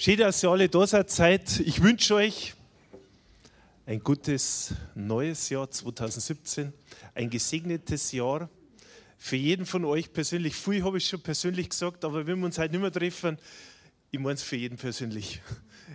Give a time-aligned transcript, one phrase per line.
[0.00, 1.58] Schön, dass ihr alle da seid.
[1.58, 2.54] Ich wünsche euch
[3.84, 6.72] ein gutes neues Jahr 2017,
[7.16, 8.48] ein gesegnetes Jahr.
[9.18, 12.58] Für jeden von euch persönlich, viel habe ich schon persönlich gesagt, aber wenn wir uns
[12.58, 13.38] heute nicht mehr treffen,
[14.12, 15.42] ich meine es für jeden persönlich.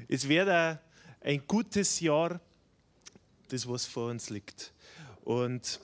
[0.10, 2.42] Es wird ein gutes Jahr,
[3.48, 4.74] das was vor uns liegt.
[5.24, 5.80] Und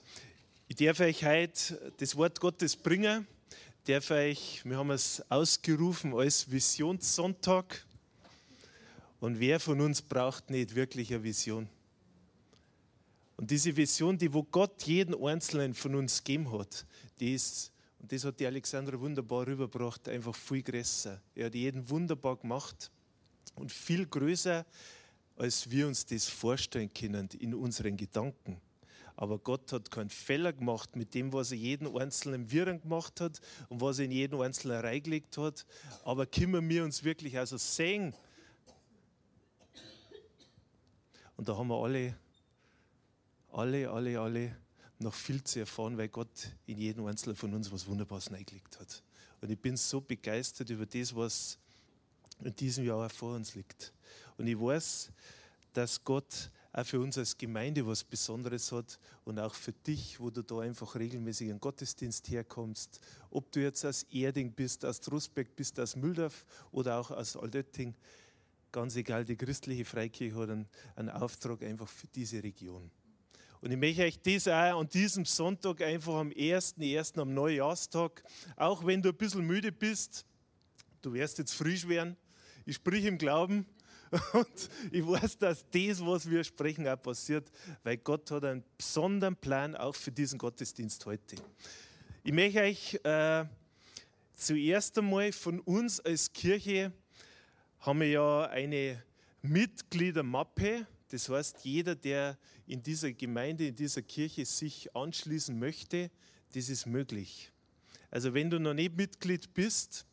[0.68, 3.26] ich darf euch heute das Wort Gottes bringen,
[3.88, 7.86] darf euch, wir haben es ausgerufen als Visionssonntag.
[9.20, 11.68] Und wer von uns braucht nicht wirklich eine Vision?
[13.36, 16.86] Und diese Vision, die wo Gott jeden Einzelnen von uns gegeben hat,
[17.20, 21.22] die ist, und das hat die Alexandra wunderbar rübergebracht, einfach viel größer.
[21.36, 22.92] Er hat jeden wunderbar gemacht
[23.56, 24.66] und viel größer,
[25.38, 28.60] als wir uns das vorstellen können in unseren Gedanken.
[29.16, 33.42] Aber Gott hat keinen Fehler gemacht mit dem, was er jeden einzelnen Viren gemacht hat
[33.68, 35.66] und was er in jeden einzelnen reingelegt hat.
[36.06, 38.14] Aber können wir uns wirklich also sehen,
[41.40, 42.14] Und da haben wir alle,
[43.54, 44.56] alle, alle, alle
[45.00, 49.02] noch viel zu erfahren, weil Gott in jedem Einzelnen von uns was Wunderbares eingelegt hat.
[49.40, 51.58] Und ich bin so begeistert über das, was
[52.44, 53.94] in diesem Jahr auch vor uns liegt.
[54.38, 55.12] Und ich weiß,
[55.72, 60.30] dass Gott auch für uns als Gemeinde was Besonderes hat und auch für dich, wo
[60.30, 63.00] du da einfach regelmäßig in Gottesdienst herkommst.
[63.32, 67.96] Ob du jetzt aus Erding bist, aus Trostberg bist, aus Mühldorf oder auch aus Altötting
[68.72, 72.92] ganz egal, die christliche Freikirche hat einen, einen Auftrag einfach für diese Region.
[73.62, 77.20] Und ich möchte euch das auch an diesem Sonntag einfach am 1.1.
[77.20, 78.24] am Neujahrstag,
[78.56, 80.26] auch wenn du ein bisschen müde bist,
[81.02, 82.16] du wirst jetzt frisch werden,
[82.66, 83.66] ich sprich im Glauben
[84.34, 87.52] und ich weiß, dass das, was wir sprechen, auch passiert,
[87.84, 91.36] weil Gott hat einen besonderen Plan auch für diesen Gottesdienst heute.
[92.24, 93.46] Ich möchte euch äh,
[94.34, 96.94] zuerst einmal von uns als Kirche
[97.80, 99.04] haben wir ja eine
[99.42, 100.86] Mitgliedermappe.
[101.10, 106.12] Das heißt, jeder, der in dieser Gemeinde, in dieser Kirche sich anschließen möchte,
[106.54, 107.52] das ist möglich.
[108.12, 110.06] Also wenn du noch nicht Mitglied bist,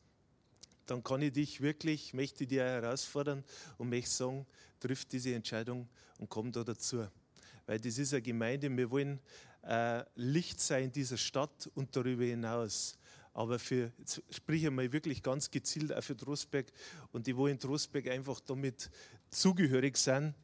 [0.86, 3.44] dann kann ich dich wirklich, möchte dir herausfordern
[3.78, 4.46] und möchte sagen,
[4.78, 5.88] triff diese Entscheidung
[6.18, 7.06] und komm da dazu.
[7.66, 9.18] Weil das ist eine Gemeinde, wir wollen
[9.62, 12.96] äh, Licht sein in dieser Stadt und darüber hinaus
[13.36, 16.72] aber für, jetzt sprich ich mal wirklich ganz gezielt auch für Trostberg
[17.12, 18.90] und die, wo in Trostberg einfach damit
[19.28, 20.34] zugehörig sind.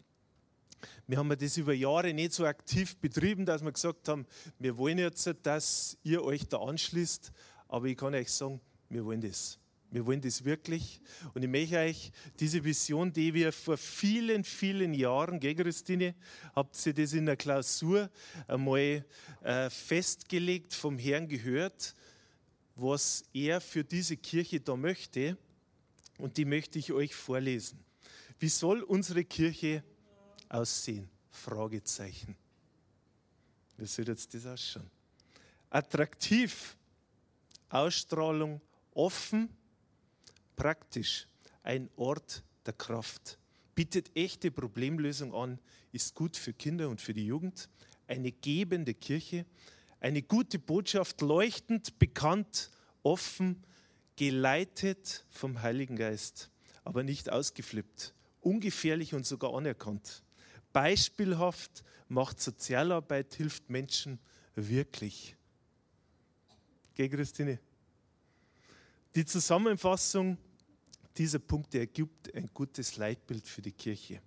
[1.07, 4.27] Wir haben das über Jahre nicht so aktiv betrieben, dass wir gesagt haben,
[4.59, 7.33] wir wollen jetzt, dass ihr euch da anschließt,
[7.67, 8.61] aber ich kann euch sagen,
[8.91, 9.59] wir wollen das.
[9.91, 11.01] Wir wollen das wirklich.
[11.33, 16.15] Und ich möchte euch diese Vision, die wir vor vielen, vielen Jahren, gell Christine,
[16.55, 18.11] habt ihr das in der Klausur
[18.47, 19.05] einmal
[19.43, 21.95] äh, festgelegt, vom Herrn gehört
[22.83, 25.39] was er für diese Kirche da möchte.
[26.19, 27.79] Und die möchte ich euch vorlesen.
[28.39, 29.83] Wie soll unsere Kirche
[30.49, 31.09] aussehen?
[31.31, 32.37] Fragezeichen.
[33.79, 34.91] Wie soll jetzt das ausschauen?
[35.71, 36.77] Attraktiv,
[37.71, 38.61] Ausstrahlung,
[38.93, 39.49] offen,
[40.57, 41.27] praktisch,
[41.63, 43.39] ein Ort der Kraft.
[43.75, 45.59] Bietet echte Problemlösung an,
[45.93, 47.71] ist gut für Kinder und für die Jugend.
[48.07, 49.47] Eine gebende Kirche,
[50.03, 52.71] eine gute Botschaft, leuchtend, bekannt,
[53.05, 53.63] offen,
[54.17, 56.51] geleitet vom Heiligen Geist,
[56.83, 60.25] aber nicht ausgeflippt, ungefährlich und sogar anerkannt.
[60.73, 64.19] Beispielhaft macht Sozialarbeit, hilft Menschen
[64.57, 65.37] wirklich.
[66.97, 67.61] Geh, Christine?
[69.15, 70.37] Die Zusammenfassung
[71.17, 74.21] dieser Punkte ergibt ein gutes Leitbild für die Kirche.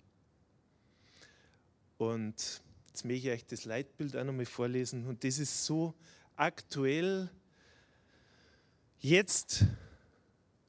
[1.97, 2.61] Und
[2.95, 5.05] Jetzt möchte ich euch das Leitbild auch nochmal vorlesen.
[5.05, 5.93] Und das ist so
[6.37, 7.29] aktuell
[9.01, 9.65] jetzt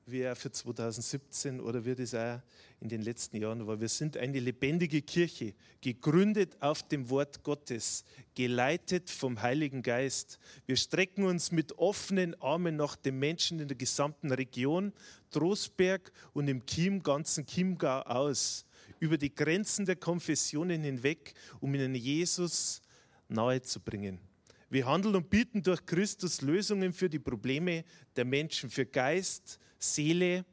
[0.07, 2.41] wie auch für 2017 oder wird es auch
[2.81, 3.81] in den letzten Jahren war.
[3.81, 10.41] Wir sind eine lebendige Kirche, gegründet auf dem Wort Gottes, geleitet vom Heiligen Geist.
[10.67, 14.93] Wir strecken uns mit offenen Armen nach den Menschen in der gesamten Region,
[15.31, 18.66] Trostberg und im Chiem, ganzen Chiemgau aus
[19.01, 22.81] über die Grenzen der Konfessionen hinweg, um ihnen Jesus
[23.29, 24.21] nahe zu bringen.
[24.69, 27.85] Wir handeln und bieten durch Christus Lösungen für die Probleme
[28.17, 30.45] der Menschen, für Geist, Seele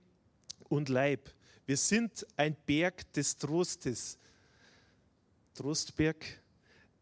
[0.69, 1.33] und Leib.
[1.65, 4.17] Wir sind ein Berg des Trostes.
[5.53, 6.25] Trostberg,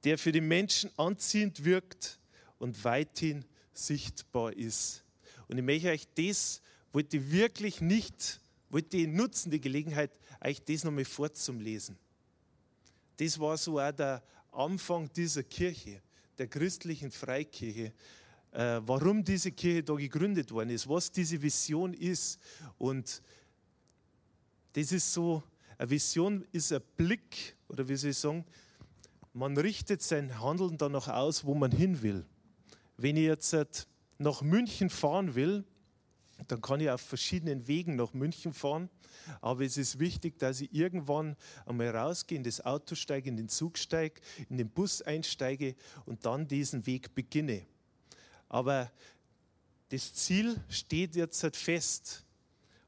[0.04, 2.20] der für die Menschen anziehend wirkt
[2.58, 5.04] und weithin sichtbar ist.
[5.48, 6.62] Und ich möchte euch das,
[6.92, 8.41] wollte ich wirklich nicht,
[8.72, 10.12] wollte ich nutzen, die Gelegenheit,
[10.44, 11.98] euch das nochmal vorzulesen.
[13.18, 16.02] Das war so auch der Anfang dieser Kirche,
[16.38, 17.94] der christlichen Freikirche.
[18.52, 22.40] Äh, warum diese Kirche da gegründet worden ist, was diese Vision ist.
[22.78, 23.22] Und
[24.74, 25.44] das ist so,
[25.78, 28.46] eine Vision ist ein Blick, oder wie soll ich sagen,
[29.34, 32.26] man richtet sein Handeln danach aus, wo man hin will.
[32.98, 33.88] Wenn ich jetzt
[34.18, 35.64] nach München fahren will,
[36.48, 38.90] dann kann ich auf verschiedenen Wegen nach München fahren.
[39.42, 41.36] Aber es ist wichtig, dass ich irgendwann
[41.66, 46.26] einmal rausgehe, in das Auto steige, in den Zug steige, in den Bus einsteige und
[46.26, 47.66] dann diesen Weg beginne.
[48.50, 48.92] Aber
[49.90, 52.26] das Ziel steht jetzt halt fest.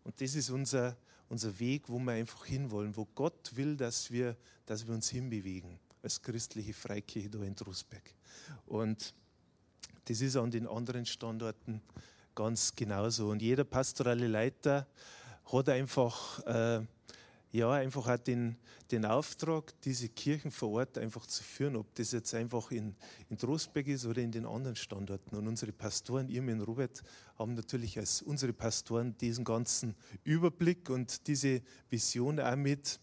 [0.03, 0.97] Und das ist unser,
[1.29, 4.35] unser Weg, wo wir einfach hinwollen, wo Gott will, dass wir,
[4.65, 8.13] dass wir uns hinbewegen als christliche Freikirche da in Trusberg.
[8.65, 9.13] Und
[10.05, 11.81] das ist an den anderen Standorten
[12.35, 13.29] ganz genauso.
[13.29, 14.87] Und jeder pastorale Leiter
[15.51, 16.81] hat einfach, äh,
[17.51, 18.57] ja, einfach auch den,
[18.91, 22.95] den Auftrag, diese Kirchen vor Ort einfach zu führen, ob das jetzt einfach in,
[23.29, 25.35] in Trostberg ist oder in den anderen Standorten.
[25.35, 27.03] Und unsere Pastoren, ihr und Robert,
[27.37, 32.99] haben natürlich als unsere Pastoren diesen ganzen Überblick und diese Vision auch mit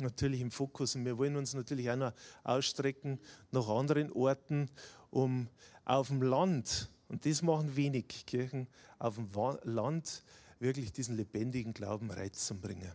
[0.00, 0.94] natürlich im Fokus.
[0.94, 2.12] Und wir wollen uns natürlich auch noch
[2.44, 3.18] ausstrecken
[3.50, 4.70] nach anderen Orten,
[5.10, 5.48] um
[5.84, 8.66] auf dem Land, und das machen wenig Kirchen,
[8.98, 9.28] auf dem
[9.64, 10.22] Land
[10.60, 12.92] wirklich diesen lebendigen Glauben reinzubringen.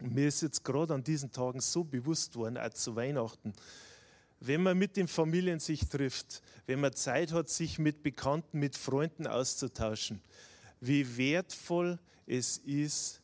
[0.00, 3.52] Und mir ist jetzt gerade an diesen Tagen so bewusst worden, auch zu Weihnachten,
[4.40, 8.74] wenn man mit den Familien sich trifft, wenn man Zeit hat, sich mit Bekannten, mit
[8.76, 10.22] Freunden auszutauschen,
[10.80, 13.20] wie wertvoll es ist,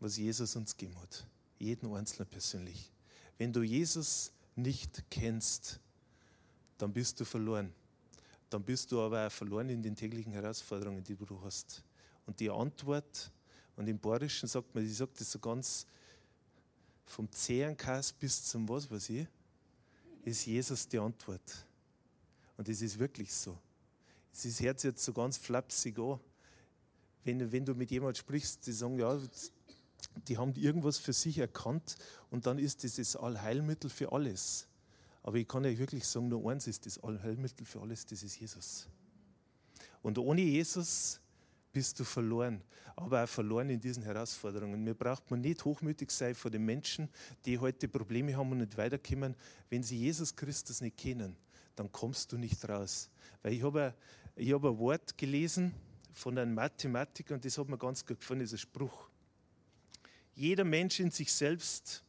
[0.00, 1.26] was Jesus uns gegeben hat.
[1.58, 2.90] Jeden Einzelnen persönlich.
[3.38, 5.80] Wenn du Jesus nicht kennst,
[6.76, 7.72] dann bist du verloren.
[8.52, 11.82] Dann bist du aber auch verloren in den täglichen Herausforderungen, die du hast.
[12.26, 13.30] Und die Antwort,
[13.76, 15.86] und im Bayerischen sagt man, ich sage das so ganz
[17.06, 19.26] vom Zehenkass bis zum was weiß ich,
[20.24, 21.66] ist Jesus die Antwort.
[22.58, 23.58] Und es ist wirklich so.
[24.34, 26.20] Es ist hört jetzt so ganz flapsig an.
[27.24, 29.18] Wenn, wenn du mit jemandem sprichst, die sagen, ja,
[30.28, 31.96] die haben irgendwas für sich erkannt
[32.30, 34.66] und dann ist das das Allheilmittel für alles.
[35.22, 38.38] Aber ich kann euch wirklich sagen, nur eins ist das Allheilmittel für alles, das ist
[38.40, 38.88] Jesus.
[40.02, 41.20] Und ohne Jesus
[41.72, 42.60] bist du verloren,
[42.96, 44.82] aber auch verloren in diesen Herausforderungen.
[44.82, 47.08] Mir braucht man nicht hochmütig sein vor den Menschen,
[47.44, 49.34] die heute Probleme haben und nicht weiterkommen.
[49.70, 51.36] Wenn sie Jesus Christus nicht kennen,
[51.76, 53.08] dann kommst du nicht raus.
[53.42, 53.94] Weil ich habe,
[54.36, 55.72] ich habe ein Wort gelesen
[56.12, 59.08] von einem Mathematiker und das hat mir ganz gut gefallen, dieser Spruch.
[60.34, 62.04] Jeder Mensch in sich selbst,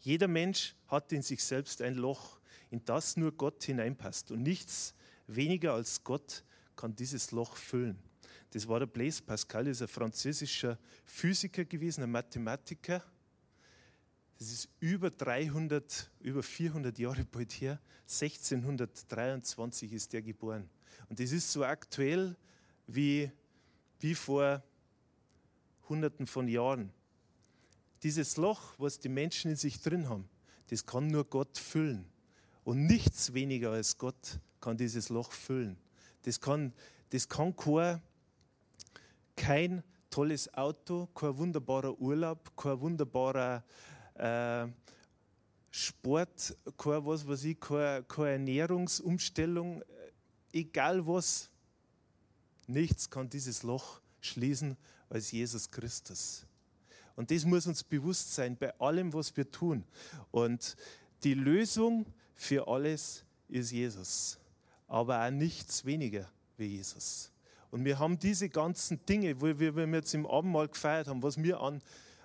[0.00, 2.39] jeder Mensch hat in sich selbst ein Loch,
[2.70, 4.30] in das nur Gott hineinpasst.
[4.30, 4.94] Und nichts
[5.26, 6.44] weniger als Gott
[6.76, 7.98] kann dieses Loch füllen.
[8.52, 13.04] Das war der Blaise Pascal, ist ein französischer Physiker gewesen, ein Mathematiker.
[14.38, 17.78] Das ist über 300, über 400 Jahre bald her.
[18.08, 20.68] 1623 ist er geboren.
[21.08, 22.36] Und das ist so aktuell
[22.86, 23.30] wie,
[24.00, 24.62] wie vor
[25.88, 26.92] Hunderten von Jahren.
[28.02, 30.28] Dieses Loch, was die Menschen in sich drin haben,
[30.68, 32.06] das kann nur Gott füllen.
[32.64, 35.76] Und nichts weniger als Gott kann dieses Loch füllen.
[36.22, 36.72] Das kann,
[37.10, 38.02] das kann kein,
[39.36, 43.64] kein tolles Auto, kein wunderbarer Urlaub, kein wunderbarer
[44.14, 44.66] äh,
[45.70, 49.82] Sport, kein, was weiß ich, keine, keine Ernährungsumstellung,
[50.52, 51.48] egal was.
[52.66, 54.76] Nichts kann dieses Loch schließen
[55.08, 56.46] als Jesus Christus.
[57.16, 59.84] Und das muss uns bewusst sein bei allem, was wir tun.
[60.30, 60.76] Und
[61.24, 62.06] die Lösung
[62.40, 64.38] für alles ist Jesus,
[64.88, 67.30] aber auch nichts weniger wie Jesus.
[67.70, 71.22] Und wir haben diese ganzen Dinge, wo wir, wenn wir jetzt im Abendmahl gefeiert haben,
[71.22, 71.82] was wir an,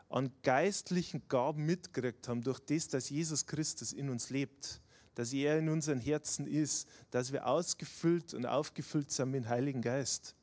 [0.10, 4.80] an geistlichen Gaben mitgekriegt haben, durch das, dass Jesus Christus in uns lebt,
[5.16, 9.82] dass er in unseren Herzen ist, dass wir ausgefüllt und aufgefüllt sind mit dem Heiligen
[9.82, 10.34] Geist,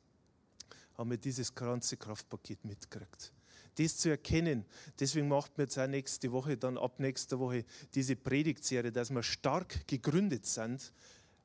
[0.99, 3.33] haben wir dieses ganze Kraftpaket mitgekriegt
[3.75, 4.65] das zu erkennen.
[4.99, 9.23] Deswegen macht mir jetzt auch nächste Woche, dann ab nächster Woche diese Predigtserie, dass wir
[9.23, 10.93] stark gegründet sind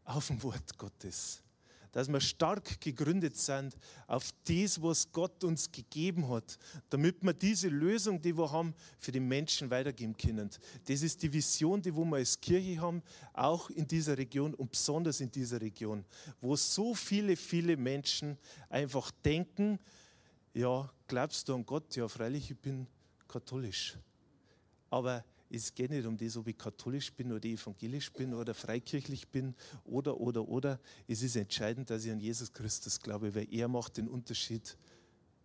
[0.04, 1.42] auf dem Wort Gottes.
[1.92, 3.74] Dass wir stark gegründet sind
[4.06, 6.58] auf das, was Gott uns gegeben hat,
[6.90, 10.50] damit wir diese Lösung, die wir haben, für die Menschen weitergeben können.
[10.86, 15.20] Das ist die Vision, die wir als Kirche haben, auch in dieser Region und besonders
[15.20, 16.04] in dieser Region,
[16.42, 18.36] wo so viele, viele Menschen
[18.68, 19.78] einfach denken,
[20.58, 21.94] ja, glaubst du an Gott?
[21.94, 22.88] Ja, freilich, ich bin
[23.28, 23.96] katholisch.
[24.90, 29.28] Aber es geht nicht um das, ob ich katholisch bin oder evangelisch bin oder freikirchlich
[29.28, 30.80] bin oder, oder, oder.
[31.06, 34.76] Es ist entscheidend, dass ich an Jesus Christus glaube, weil er macht den Unterschied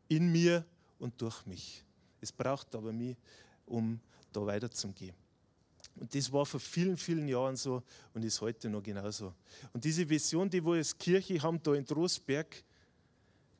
[0.07, 0.65] in mir
[0.97, 1.83] und durch mich.
[2.19, 3.15] Es braucht aber mich,
[3.67, 3.99] um
[4.31, 5.15] da weiterzugehen.
[5.95, 7.83] Und das war vor vielen, vielen Jahren so
[8.15, 9.31] und ist heute noch genauso.
[9.73, 12.63] Und diese Vision, die wir als Kirche haben, da in Trostberg,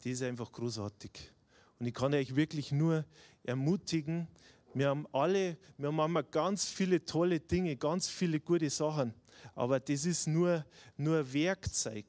[0.03, 1.32] die ist einfach großartig.
[1.83, 3.03] Und ich kann euch wirklich nur
[3.43, 4.29] ermutigen,
[4.73, 9.13] wir haben alle, wir haben ganz viele tolle Dinge, ganz viele gute Sachen,
[9.53, 12.05] aber das ist nur, nur Werkzeug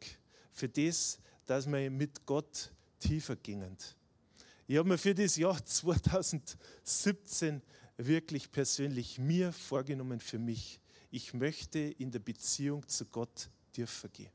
[0.52, 3.76] für das, dass wir mit Gott tiefer gingen.
[4.68, 7.60] Ich habe mir für das Jahr 2017
[7.96, 10.78] wirklich persönlich mir vorgenommen für mich,
[11.10, 14.30] ich möchte in der Beziehung zu Gott tiefer gehen.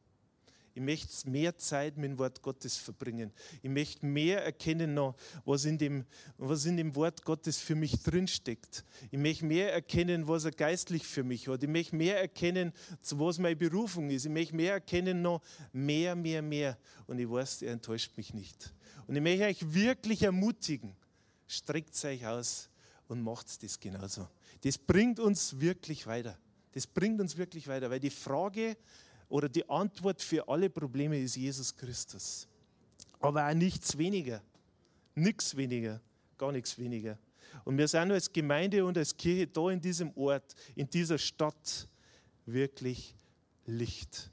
[0.74, 3.32] Ich möchte mehr Zeit mit dem Wort Gottes verbringen.
[3.62, 6.06] Ich möchte mehr erkennen noch, was in dem,
[6.38, 8.86] was in dem Wort Gottes für mich drinsteckt.
[9.12, 11.64] Ich möchte mehr erkennen, was er geistlich für mich hat.
[11.64, 12.72] Ich möchte mehr erkennen,
[13.12, 14.26] was meine Berufung ist.
[14.26, 15.42] Ich möchte mehr erkennen noch,
[15.74, 16.78] mehr, mehr, mehr.
[17.08, 18.74] Und ich weiß, er enttäuscht mich nicht.
[19.08, 20.96] Und ich möchte euch wirklich ermutigen,
[21.48, 22.70] streckt euch aus
[23.08, 24.28] und macht das genauso.
[24.62, 26.38] Das bringt uns wirklich weiter.
[26.72, 28.78] Das bringt uns wirklich weiter, weil die Frage
[29.29, 32.48] oder die Antwort für alle Probleme ist Jesus Christus.
[33.19, 34.41] Aber auch nichts weniger.
[35.15, 36.01] Nichts weniger.
[36.38, 37.17] Gar nichts weniger.
[37.63, 41.88] Und wir sind als Gemeinde und als Kirche da in diesem Ort, in dieser Stadt
[42.45, 43.15] wirklich
[43.65, 44.31] Licht.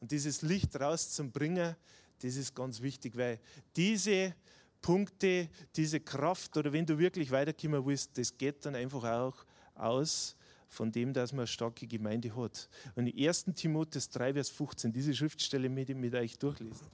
[0.00, 1.76] Und dieses Licht rauszubringen,
[2.22, 3.38] das ist ganz wichtig, weil
[3.76, 4.34] diese
[4.80, 9.44] Punkte, diese Kraft oder wenn du wirklich weiterkommen willst, das geht dann einfach auch
[9.74, 10.36] aus
[10.70, 12.68] von dem, dass man eine starke Gemeinde hat.
[12.94, 13.46] Und in 1.
[13.56, 16.86] Timotheus 3, Vers 15, diese Schriftstelle mit, mit euch durchlesen.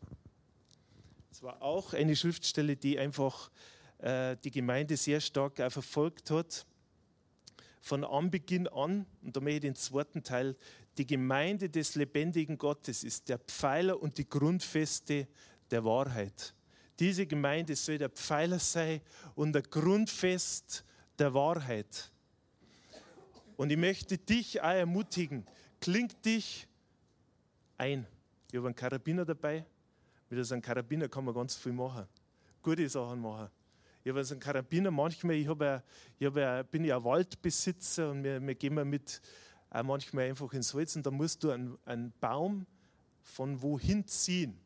[1.31, 3.51] Es war auch eine Schriftstelle, die einfach
[3.99, 6.67] äh, die Gemeinde sehr stark auch verfolgt hat.
[7.83, 10.57] Von Anbeginn an, und da möchte ich den zweiten Teil,
[10.97, 15.29] die Gemeinde des lebendigen Gottes ist der Pfeiler und die Grundfeste
[15.71, 16.55] der Wahrheit.
[16.99, 19.03] Diese Gemeinde soll der Pfeiler sein
[19.35, 20.85] und der Grundfest
[21.19, 22.11] der Wahrheit.
[23.57, 25.47] Und ich möchte dich auch ermutigen,
[25.81, 26.67] klingt dich
[27.79, 28.07] ein.
[28.51, 29.65] Ich habe einen Karabiner dabei.
[30.29, 32.07] Mit so einem Karabiner kann man ganz viel machen.
[32.63, 33.49] Gute Sachen machen.
[34.03, 35.83] Ich habe so einen Karabiner manchmal, ich, habe,
[36.19, 39.21] ich habe, bin ja Waldbesitzer und wir, wir gehen mit
[39.71, 42.67] auch manchmal einfach ins Holz und da musst du einen, einen Baum
[43.23, 44.57] von wohin ziehen.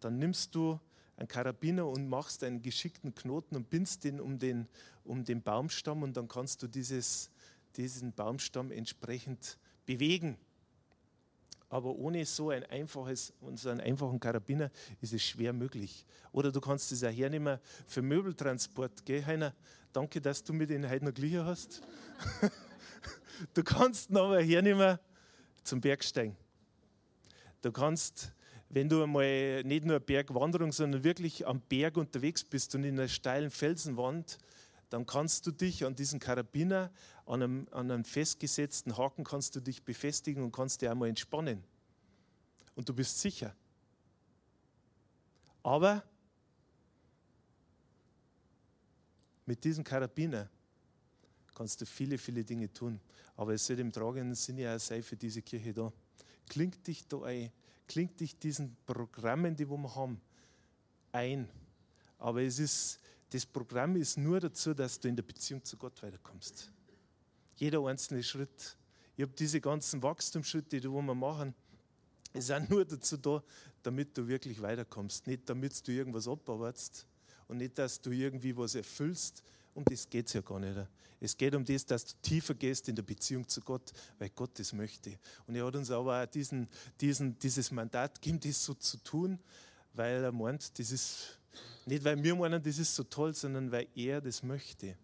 [0.00, 0.80] Dann nimmst du
[1.16, 4.66] einen Karabiner und machst einen geschickten Knoten und bindst den um den,
[5.04, 7.30] um den Baumstamm und dann kannst du dieses,
[7.76, 10.36] diesen Baumstamm entsprechend bewegen.
[11.68, 16.04] Aber ohne so ein einfaches, so einen einfachen Karabiner ist es schwer möglich.
[16.30, 19.06] Oder du kannst es auch hernehmen für Möbeltransport.
[19.06, 19.54] Gell, Heiner?
[19.90, 21.80] Danke, dass du mir den heute noch geliehen hast.
[23.54, 24.98] du kannst ihn aber hernehmen
[25.64, 26.36] zum Bergsteigen.
[27.62, 28.32] Du kannst,
[28.68, 33.08] wenn du einmal nicht nur Bergwanderung, sondern wirklich am Berg unterwegs bist und in einer
[33.08, 34.36] steilen Felsenwand,
[34.92, 36.90] dann kannst du dich an diesen Karabiner,
[37.24, 41.64] an einem, an einem festgesetzten Haken, kannst du dich befestigen und kannst dir einmal entspannen.
[42.74, 43.56] Und du bist sicher.
[45.62, 46.04] Aber
[49.46, 50.50] mit diesem Karabiner
[51.54, 53.00] kannst du viele, viele Dinge tun.
[53.34, 55.90] Aber es soll im tragenden Sinne auch sein für diese Kirche da.
[56.50, 57.50] Klingt dich da ein,
[57.88, 60.20] klingt dich diesen Programmen, die wir haben,
[61.12, 61.48] ein.
[62.18, 63.00] Aber es ist
[63.32, 66.70] das Programm ist nur dazu, dass du in der Beziehung zu Gott weiterkommst.
[67.56, 68.76] Jeder einzelne Schritt.
[69.16, 71.54] Ich habe diese ganzen Wachstumsschritte, die wir machen,
[72.34, 73.42] sind nur dazu da,
[73.82, 75.26] damit du wirklich weiterkommst.
[75.26, 77.06] Nicht damit du irgendwas abarbeitest
[77.48, 79.42] und nicht, dass du irgendwie was erfüllst.
[79.74, 80.76] Um das geht es ja gar nicht.
[81.18, 84.58] Es geht um das, dass du tiefer gehst in der Beziehung zu Gott, weil Gott
[84.58, 85.18] das möchte.
[85.46, 86.68] Und er hat uns aber auch diesen,
[87.00, 89.38] diesen, dieses Mandat gegeben, das so zu tun,
[89.94, 91.38] weil er meint, das ist
[91.86, 94.96] nicht, weil wir meinen, das ist so toll, sondern weil er das möchte.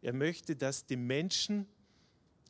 [0.00, 1.66] Er möchte, dass die Menschen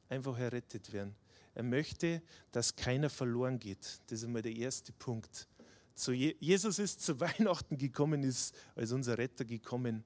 [0.08, 1.14] einfach errettet werden.
[1.54, 4.00] Er möchte, dass keiner verloren geht.
[4.06, 5.48] Das ist einmal der erste Punkt.
[5.94, 10.04] So, Jesus ist zu Weihnachten gekommen, ist als unser Retter gekommen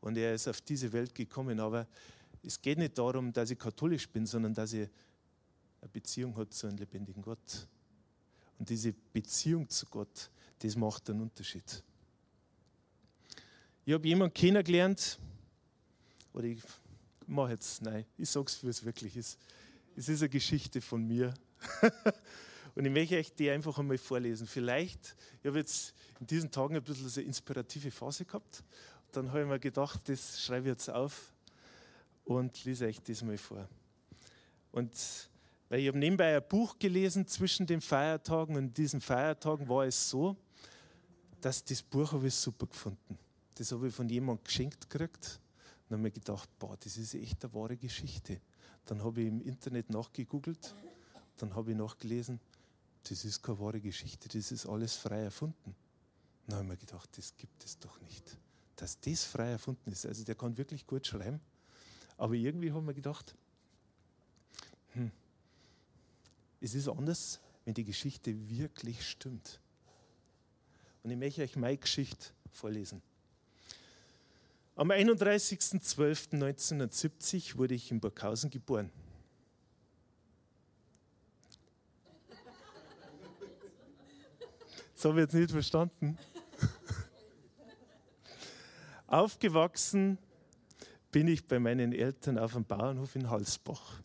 [0.00, 1.58] und er ist auf diese Welt gekommen.
[1.58, 1.88] Aber
[2.42, 4.88] es geht nicht darum, dass ich katholisch bin, sondern dass ich
[5.80, 7.66] eine Beziehung habe zu einem lebendigen Gott.
[8.58, 11.82] Und diese Beziehung zu Gott, das macht einen Unterschied.
[13.88, 15.16] Ich habe jemanden kennengelernt,
[16.32, 16.58] oder ich
[17.24, 19.38] mache jetzt, nein, ich sage es, wie es wirklich ist.
[19.94, 21.32] Es ist eine Geschichte von mir.
[22.74, 24.48] Und ich möchte euch die einfach einmal vorlesen.
[24.48, 28.64] Vielleicht, ich habe jetzt in diesen Tagen ein bisschen eine inspirative Phase gehabt.
[29.12, 31.32] Dann habe ich mir gedacht, das schreibe ich jetzt auf
[32.24, 33.68] und lese euch das mal vor.
[34.72, 34.90] Und
[35.68, 40.10] weil ich habe nebenbei ein Buch gelesen zwischen den Feiertagen und diesen Feiertagen war es
[40.10, 40.36] so,
[41.40, 43.16] dass das Buch habe ich super gefunden.
[43.56, 45.40] Das habe ich von jemandem geschenkt gekriegt.
[45.88, 48.40] Und habe mir gedacht, boah, das ist echt eine wahre Geschichte.
[48.86, 50.74] Dann habe ich im Internet nachgegoogelt,
[51.38, 52.40] dann habe ich nachgelesen,
[53.02, 55.74] das ist keine wahre Geschichte, das ist alles frei erfunden.
[56.46, 58.36] Dann habe ich mir gedacht, das gibt es doch nicht.
[58.76, 60.06] Dass das frei erfunden ist.
[60.06, 61.40] Also der kann wirklich gut schreiben.
[62.16, 63.34] Aber irgendwie habe ich mir gedacht,
[64.92, 65.10] hm,
[66.60, 69.60] es ist anders, wenn die Geschichte wirklich stimmt.
[71.02, 73.02] Und ich möchte euch meine Geschichte vorlesen.
[74.78, 78.90] Am 31.12.1970 wurde ich in Burghausen geboren.
[84.94, 86.18] Das habe ich jetzt nicht verstanden.
[89.06, 90.18] Aufgewachsen
[91.10, 94.02] bin ich bei meinen Eltern auf dem Bauernhof in Halsbach.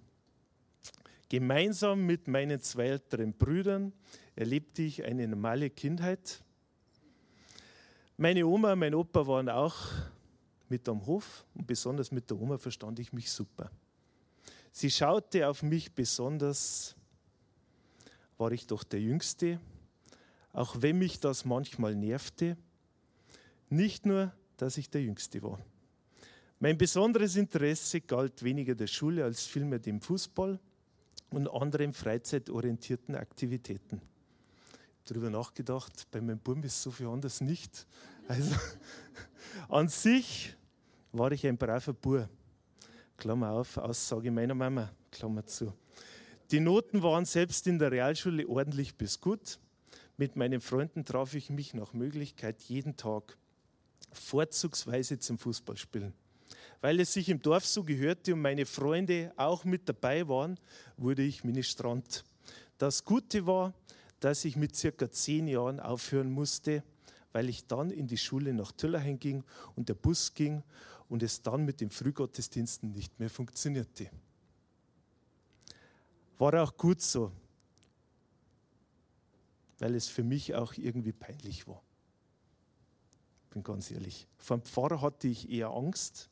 [1.28, 3.92] Gemeinsam mit meinen zwei älteren Brüdern
[4.38, 6.42] erlebte ich eine normale Kindheit.
[8.16, 9.76] Meine Oma und mein Opa waren auch
[10.72, 13.70] mit am Hof und besonders mit der Oma verstand ich mich super.
[14.72, 16.96] Sie schaute auf mich besonders,
[18.38, 19.60] war ich doch der Jüngste,
[20.54, 22.58] auch wenn mich das manchmal nervte.
[23.70, 25.60] Nicht nur, dass ich der Jüngste war.
[26.60, 30.58] Mein besonderes Interesse galt weniger der Schule als vielmehr dem Fußball
[31.32, 34.02] und anderen freizeitorientierten Aktivitäten.
[35.06, 37.88] Darüber nachgedacht, bei meinem Buben ist so viel anders nicht.
[38.28, 38.56] Also
[39.70, 40.56] an sich
[41.12, 42.30] war ich ein braver Bub.
[43.18, 45.74] Klammer auf, Aussage meiner Mama, Klammer zu.
[46.50, 49.60] Die Noten waren selbst in der Realschule ordentlich bis gut.
[50.18, 53.38] Mit meinen Freunden traf ich mich nach Möglichkeit jeden Tag,
[54.12, 56.14] vorzugsweise zum Fußballspielen.
[56.82, 60.60] Weil es sich im Dorf so gehörte und meine Freunde auch mit dabei waren,
[60.98, 62.24] wurde ich Ministrant.
[62.78, 63.74] Das Gute war,
[64.20, 66.84] dass ich mit circa zehn Jahren aufhören musste,
[67.32, 69.44] weil ich dann in die Schule nach Töllerheim ging
[69.76, 70.64] und der Bus ging
[71.12, 74.10] und es dann mit den Frühgottesdiensten nicht mehr funktionierte.
[76.38, 77.34] War auch gut so,
[79.80, 81.84] weil es für mich auch irgendwie peinlich war.
[83.50, 84.26] Bin ganz ehrlich.
[84.38, 86.30] Vom Pfarrer hatte ich eher Angst,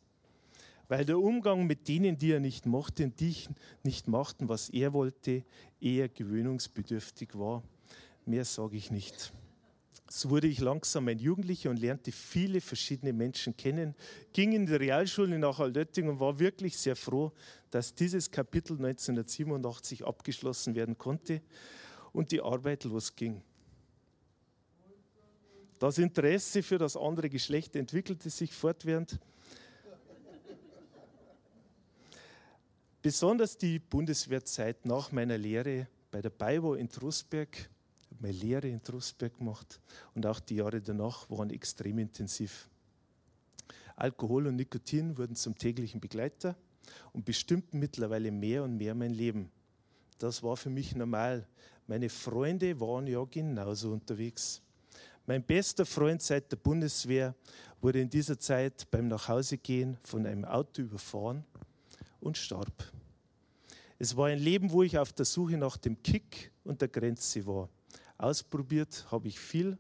[0.88, 3.36] weil der Umgang mit denen, die er nicht mochte und die
[3.84, 5.44] nicht machten, was er wollte,
[5.82, 7.64] eher gewöhnungsbedürftig war.
[8.26, 9.34] Mehr sage ich nicht.
[10.12, 13.94] So wurde ich langsam ein Jugendlicher und lernte viele verschiedene Menschen kennen,
[14.34, 17.32] ging in die Realschule nach Altötting und war wirklich sehr froh,
[17.70, 21.42] dass dieses Kapitel 1987 abgeschlossen werden konnte
[22.12, 23.44] und die Arbeit losging.
[25.78, 29.20] Das Interesse für das andere Geschlecht entwickelte sich fortwährend
[33.02, 37.70] Besonders die Bundeswehrzeit nach meiner Lehre bei der BayWa in Trostberg,
[38.20, 39.80] meine Lehre in Trostberg gemacht
[40.16, 42.70] und auch die Jahre danach waren extrem intensiv.
[43.96, 46.56] Alkohol und Nikotin wurden zum täglichen Begleiter
[47.14, 49.52] und bestimmten mittlerweile mehr und mehr mein Leben.
[50.18, 51.48] Das war für mich normal.
[51.88, 54.62] Meine Freunde waren ja genauso unterwegs.
[55.26, 57.36] Mein bester Freund seit der Bundeswehr
[57.82, 61.46] wurde in dieser Zeit beim Nachhausegehen von einem Auto überfahren
[62.20, 62.92] und starb.
[63.98, 67.46] Es war ein Leben, wo ich auf der Suche nach dem Kick und der Grenze
[67.46, 67.70] war.
[68.20, 69.78] Ausprobiert habe ich viel,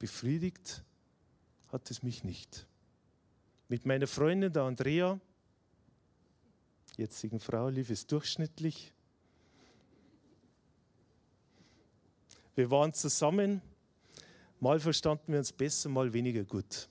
[0.00, 0.82] befriedigt
[1.68, 2.66] hat es mich nicht.
[3.68, 5.20] Mit meiner Freundin, der Andrea,
[6.96, 8.92] jetzigen Frau, lief es durchschnittlich.
[12.56, 13.62] Wir waren zusammen,
[14.58, 16.88] mal verstanden wir uns besser, mal weniger gut.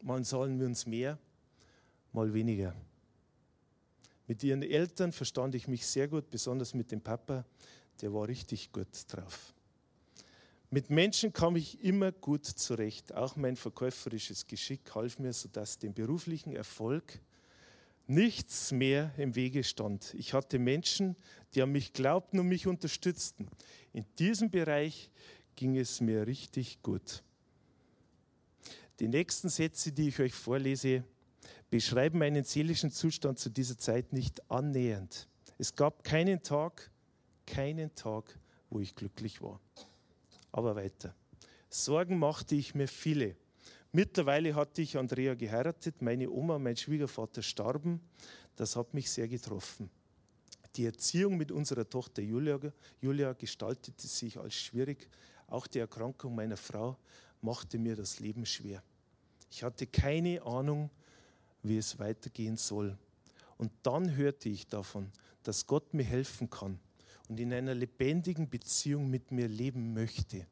[0.00, 1.18] Mal sahen wir uns mehr,
[2.14, 2.74] mal weniger.
[4.26, 7.44] Mit ihren Eltern verstand ich mich sehr gut, besonders mit dem Papa,
[8.00, 9.52] der war richtig gut drauf.
[10.74, 13.14] Mit Menschen kam ich immer gut zurecht.
[13.14, 17.20] Auch mein verkäuferisches Geschick half mir, sodass dem beruflichen Erfolg
[18.08, 20.12] nichts mehr im Wege stand.
[20.14, 21.14] Ich hatte Menschen,
[21.54, 23.46] die an mich glaubten und mich unterstützten.
[23.92, 25.12] In diesem Bereich
[25.54, 27.22] ging es mir richtig gut.
[28.98, 31.04] Die nächsten Sätze, die ich euch vorlese,
[31.70, 35.28] beschreiben meinen seelischen Zustand zu dieser Zeit nicht annähernd.
[35.56, 36.90] Es gab keinen Tag,
[37.46, 38.36] keinen Tag,
[38.70, 39.60] wo ich glücklich war.
[40.54, 41.12] Aber weiter.
[41.68, 43.34] Sorgen machte ich mir viele.
[43.90, 48.00] Mittlerweile hatte ich Andrea geheiratet, meine Oma und mein Schwiegervater starben.
[48.54, 49.90] Das hat mich sehr getroffen.
[50.76, 52.60] Die Erziehung mit unserer Tochter Julia,
[53.00, 55.08] Julia gestaltete sich als schwierig.
[55.48, 56.98] Auch die Erkrankung meiner Frau
[57.40, 58.80] machte mir das Leben schwer.
[59.50, 60.88] Ich hatte keine Ahnung,
[61.64, 62.96] wie es weitergehen soll.
[63.56, 65.10] Und dann hörte ich davon,
[65.42, 66.78] dass Gott mir helfen kann
[67.28, 70.46] und in einer lebendigen Beziehung mit mir leben möchte.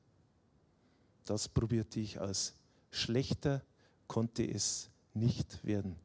[1.24, 2.54] Das probierte ich aus.
[2.90, 3.62] Schlechter
[4.06, 5.96] konnte es nicht werden.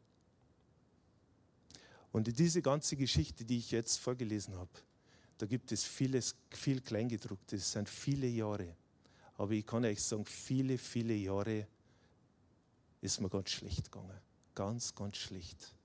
[2.11, 4.71] Und diese ganze Geschichte, die ich jetzt vorgelesen habe,
[5.37, 8.75] da gibt es vieles, viel Kleingedrucktes, es sind viele Jahre.
[9.37, 11.67] Aber ich kann euch sagen, viele, viele Jahre
[13.01, 14.19] ist mir ganz schlecht gegangen.
[14.55, 15.75] Ganz, ganz schlecht.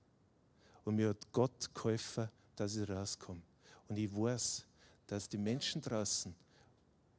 [0.83, 3.41] Und mir hat Gott geholfen, dass ich rauskomme.
[3.87, 4.65] Und ich weiß,
[5.13, 6.33] dass die Menschen draußen,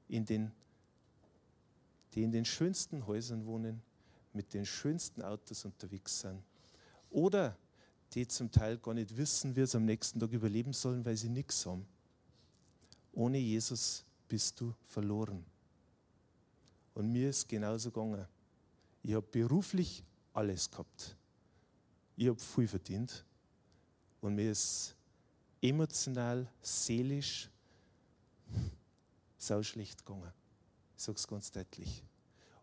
[0.09, 0.50] in den,
[2.12, 3.80] die in den schönsten Häusern wohnen,
[4.33, 6.42] mit den schönsten Autos unterwegs sind,
[7.09, 7.57] oder
[8.12, 11.28] die zum Teil gar nicht wissen, wie sie am nächsten Tag überleben sollen, weil sie
[11.28, 11.87] nichts haben.
[13.12, 15.44] Ohne Jesus bist du verloren.
[16.94, 18.26] Und mir ist genauso gegangen.
[19.04, 20.02] Ich habe beruflich
[20.33, 21.16] alles gehabt.
[22.16, 23.24] Ich habe viel verdient.
[24.20, 24.96] Und mir ist
[25.62, 27.50] emotional, seelisch
[29.46, 30.33] sau schlecht gegangen.
[30.96, 32.02] Ich sage es ganz deutlich.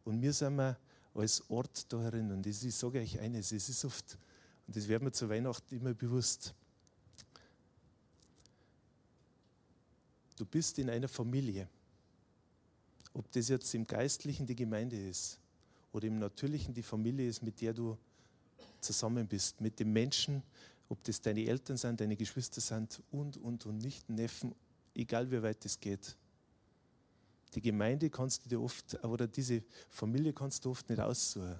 [0.03, 0.77] Und wir sind wir
[1.13, 2.31] als Ort da herin.
[2.31, 4.17] Und ich sage euch eines, es ist oft
[4.67, 6.53] und das wird mir zu Weihnachten immer bewusst.
[10.37, 11.67] Du bist in einer Familie.
[13.13, 15.39] Ob das jetzt im Geistlichen die Gemeinde ist
[15.91, 17.97] oder im Natürlichen die Familie ist, mit der du
[18.79, 20.41] zusammen bist, mit den Menschen,
[20.87, 24.55] ob das deine Eltern sind, deine Geschwister sind und, und, und nicht Neffen,
[24.95, 26.15] egal wie weit es geht.
[27.53, 31.59] Die Gemeinde kannst du dir oft, oder diese Familie kannst du oft nicht aussuchen.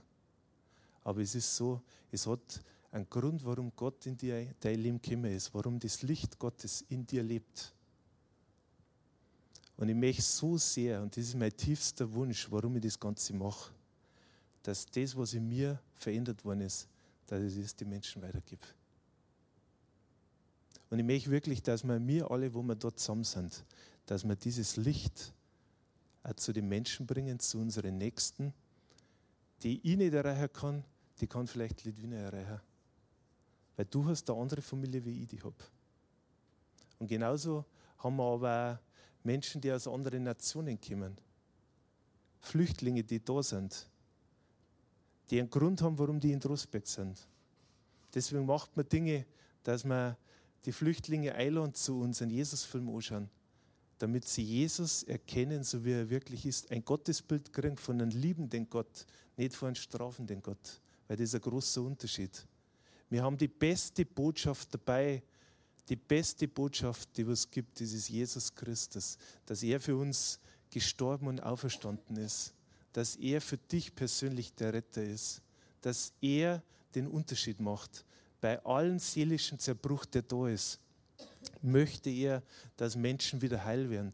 [1.04, 5.32] Aber es ist so, es hat ein Grund, warum Gott in dir, dein Leben gekommen
[5.32, 7.74] ist, warum das Licht Gottes in dir lebt.
[9.78, 13.34] Und ich möchte so sehr, und das ist mein tiefster Wunsch, warum ich das Ganze
[13.34, 13.72] mache,
[14.62, 16.88] dass das, was in mir verändert worden ist,
[17.26, 18.62] dass ich das den Menschen weitergebe.
[20.90, 23.64] Und ich möchte wirklich, dass wir mir alle, wo wir dort zusammen sind,
[24.06, 25.34] dass wir dieses Licht
[26.36, 28.54] zu den Menschen bringen, zu unseren Nächsten,
[29.64, 30.84] die ich nicht erreichen kann,
[31.20, 32.62] die kann vielleicht Litwina erreichen.
[33.76, 35.56] Weil du hast eine andere Familie, wie ich die habe.
[37.00, 37.66] Und genauso
[37.98, 41.18] haben wir aber auch Menschen, die aus anderen Nationen kommen.
[42.40, 43.88] Flüchtlinge, die da sind.
[45.30, 47.28] Die einen Grund haben, warum die in Drosberg sind.
[48.14, 49.26] Deswegen macht man Dinge,
[49.64, 50.18] dass man
[50.66, 53.30] die Flüchtlinge einladen zu uns, einen Jesus-Film anschauen,
[54.02, 56.72] damit sie Jesus erkennen, so wie er wirklich ist.
[56.72, 59.06] Ein Gottesbild kriegen von einem liebenden Gott,
[59.38, 62.46] nicht von einem strafenden Gott, weil das ist ein großer Unterschied.
[63.12, 65.22] Wir haben die beste Botschaft dabei.
[65.90, 69.18] Die beste Botschaft, die es gibt, das ist Jesus Christus.
[69.46, 72.54] Dass er für uns gestorben und auferstanden ist.
[72.94, 75.42] Dass er für dich persönlich der Retter ist.
[75.82, 76.64] Dass er
[76.96, 78.06] den Unterschied macht.
[78.40, 80.80] Bei allen seelischen Zerbruch, der da ist,
[81.62, 82.44] möchte er,
[82.78, 84.12] dass Menschen wieder heil werden.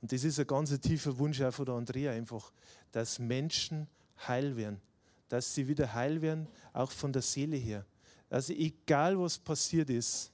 [0.00, 2.52] Und das ist ein ganz tiefer Wunsch auch von der Andrea einfach,
[2.90, 3.86] dass Menschen
[4.26, 4.80] heil werden.
[5.28, 7.86] Dass sie wieder heil werden, auch von der Seele her
[8.32, 10.32] also egal was passiert ist,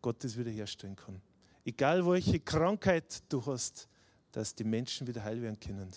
[0.00, 1.20] Gott es wiederherstellen kann.
[1.64, 3.88] Egal welche Krankheit du hast,
[4.30, 5.90] dass die Menschen wieder heil werden können.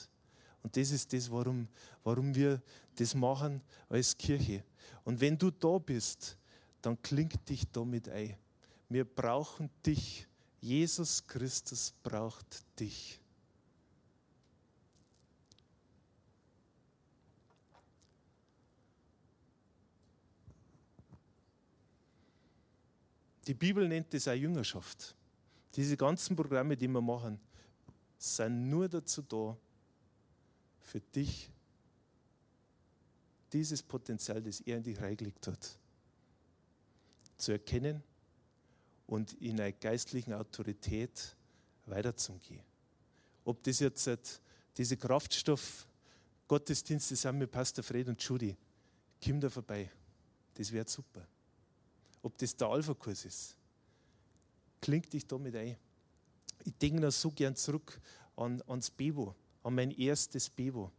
[0.63, 1.67] Und das ist das, warum,
[2.03, 2.59] warum wir
[2.95, 4.63] das machen als Kirche.
[5.03, 6.37] Und wenn du da bist,
[6.81, 8.35] dann klingt dich damit ein.
[8.89, 10.27] Wir brauchen dich.
[10.61, 13.19] Jesus Christus braucht dich.
[23.45, 25.15] Die Bibel nennt es auch Jüngerschaft.
[25.75, 27.39] Diese ganzen Programme, die wir machen,
[28.17, 29.55] sind nur dazu da,
[30.81, 31.49] für dich
[33.53, 35.77] dieses Potenzial, das er in dich reingelegt hat,
[37.37, 38.03] zu erkennen
[39.07, 41.35] und in einer geistlichen Autorität
[41.85, 42.61] weiterzugehen.
[43.43, 44.39] Ob das jetzt
[44.77, 48.55] diese Kraftstoff-Gottesdienste sind mit Pastor Fred und Judy,
[49.23, 49.89] komm da vorbei.
[50.53, 51.27] Das wäre super
[52.27, 53.55] ob das der Alpha-Kurs ist.
[54.81, 55.77] Klingt dich damit ein.
[56.65, 58.01] Ich denke noch so gern zurück
[58.35, 60.91] an, ans Bebo, an mein erstes Bebo.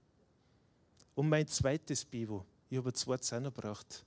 [1.15, 2.47] Und mein zweites Bebo.
[2.71, 4.07] Ich habe zwei Zahner gebraucht.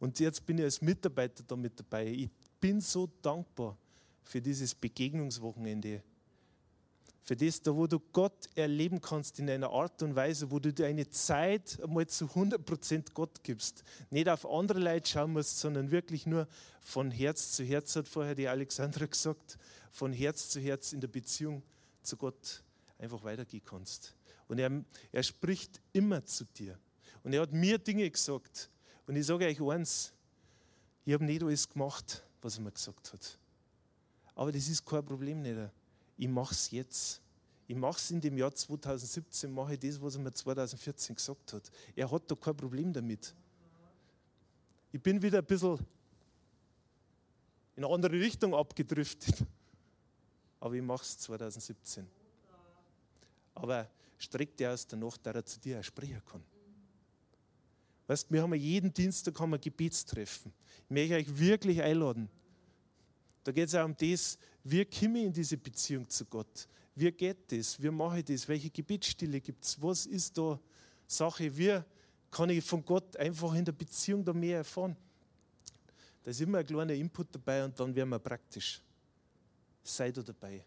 [0.00, 2.06] Und jetzt bin ich als Mitarbeiter da mit dabei.
[2.06, 3.76] Ich bin so dankbar
[4.22, 6.02] für dieses Begegnungswochenende,
[7.22, 10.72] für das, da wo du Gott erleben kannst in einer Art und Weise, wo du
[10.72, 13.84] deine Zeit einmal zu 100% Gott gibst.
[14.10, 16.48] Nicht auf andere Leute schauen musst, sondern wirklich nur
[16.80, 19.58] von Herz zu Herz, hat vorher die Alexandra gesagt,
[19.90, 21.62] von Herz zu Herz in der Beziehung
[22.02, 22.62] zu Gott
[22.98, 24.14] einfach weitergehen kannst.
[24.46, 26.78] Und er, er spricht immer zu dir.
[27.22, 28.70] Und er hat mir Dinge gesagt.
[29.06, 30.12] Und ich sage euch eins,
[31.04, 33.38] ich habe nicht alles gemacht, was er mir gesagt hat.
[34.34, 35.58] Aber das ist kein Problem nicht
[36.18, 37.22] ich mache es jetzt.
[37.68, 41.52] Ich mache es in dem Jahr 2017, mache ich das, was er mir 2014 gesagt
[41.52, 41.70] hat.
[41.94, 43.34] Er hat da kein Problem damit.
[44.90, 45.78] Ich bin wieder ein bisschen
[47.76, 49.44] in eine andere Richtung abgedriftet.
[50.60, 52.06] Aber ich mache es 2017.
[53.54, 56.42] Aber streckt er aus der Nacht, dass er zu dir sprechen kann.
[58.08, 60.50] Weißt, wir haben jeden Dienstag haben wir Gebetstreffen.
[60.84, 62.28] Ich möchte euch wirklich einladen.
[63.44, 66.66] Da geht es auch um das, wie komme ich in diese Beziehung zu Gott?
[66.94, 67.80] Wie geht das?
[67.80, 68.48] Wie mache ich das?
[68.48, 69.80] Welche Gebetsstille gibt es?
[69.80, 70.58] Was ist da
[71.06, 71.54] Sache?
[71.56, 71.80] Wie
[72.30, 74.96] kann ich von Gott einfach in der Beziehung da mehr erfahren?
[76.24, 78.80] Da ist immer ein kleiner Input dabei und dann werden wir praktisch.
[79.82, 80.64] Sei da dabei.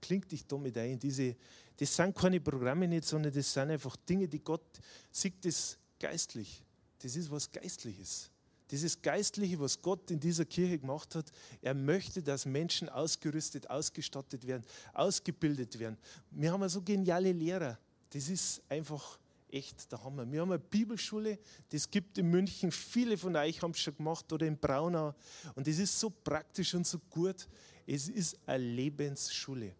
[0.00, 0.98] Klingt dich damit ein.
[0.98, 1.36] Diese,
[1.76, 4.80] das sind keine Programme nicht, sondern das sind einfach Dinge, die Gott
[5.12, 6.62] sieht das geistlich.
[7.02, 8.30] Das ist was Geistliches.
[8.70, 11.30] Dieses Geistliche, was Gott in dieser Kirche gemacht hat,
[11.62, 15.96] er möchte, dass Menschen ausgerüstet, ausgestattet werden, ausgebildet werden.
[16.32, 17.78] Wir haben so geniale Lehrer.
[18.10, 20.30] Das ist einfach echt der Hammer.
[20.30, 21.38] Wir haben eine Bibelschule,
[21.70, 25.14] das gibt in München, viele von euch haben es schon gemacht oder in Braunau.
[25.54, 27.46] Und das ist so praktisch und so gut.
[27.86, 29.74] Es ist eine Lebensschule.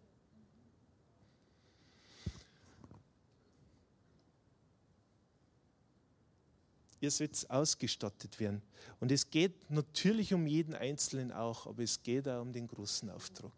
[6.99, 8.61] Ihr sollt ausgestattet werden.
[8.99, 13.09] Und es geht natürlich um jeden Einzelnen auch, aber es geht auch um den großen
[13.09, 13.51] Auftrag.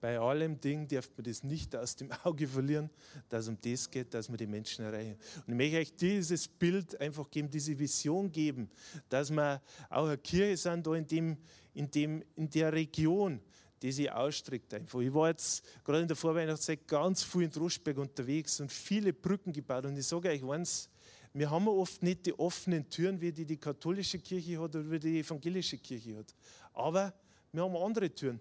[0.00, 2.88] Bei allem Ding darf man das nicht aus dem Auge verlieren,
[3.28, 5.16] dass es um das geht, dass wir die Menschen erreichen.
[5.46, 8.70] Und ich möchte euch dieses Bild einfach geben, diese Vision geben,
[9.08, 11.36] dass wir auch eine Kirche sind, da in, dem,
[11.74, 13.40] in, dem, in der Region,
[13.82, 15.00] die sich ausstreckt einfach.
[15.00, 19.52] Ich war jetzt gerade in der Vorweihnachtszeit ganz viel in Droschberg unterwegs und viele Brücken
[19.52, 19.84] gebaut.
[19.84, 20.88] Und ich sage euch eins,
[21.32, 24.98] wir haben oft nicht die offenen Türen, wie die die katholische Kirche hat oder wie
[24.98, 26.34] die evangelische Kirche hat.
[26.72, 27.12] Aber
[27.52, 28.40] wir haben andere Türen.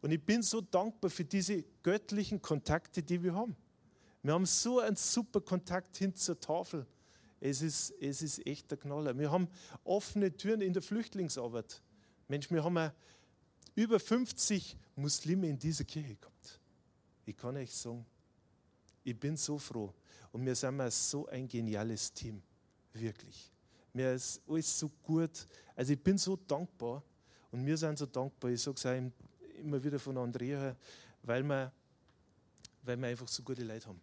[0.00, 3.56] Und ich bin so dankbar für diese göttlichen Kontakte, die wir haben.
[4.22, 6.86] Wir haben so einen super Kontakt hin zur Tafel.
[7.40, 9.16] Es ist, es ist echt der Knaller.
[9.16, 9.48] Wir haben
[9.84, 11.80] offene Türen in der Flüchtlingsarbeit.
[12.26, 12.92] Mensch, wir haben
[13.74, 16.60] über 50 Muslime in dieser Kirche gehabt.
[17.24, 18.04] Ich kann euch sagen,
[19.04, 19.94] ich bin so froh.
[20.32, 22.42] Und wir sind so ein geniales Team.
[22.92, 23.50] Wirklich.
[23.92, 25.46] Mir ist alles so gut.
[25.74, 27.02] Also ich bin so dankbar.
[27.50, 28.50] Und wir sind so dankbar.
[28.50, 30.76] Ich sage es immer wieder von Andrea,
[31.22, 31.72] weil wir,
[32.82, 34.00] weil wir einfach so gute Leute haben.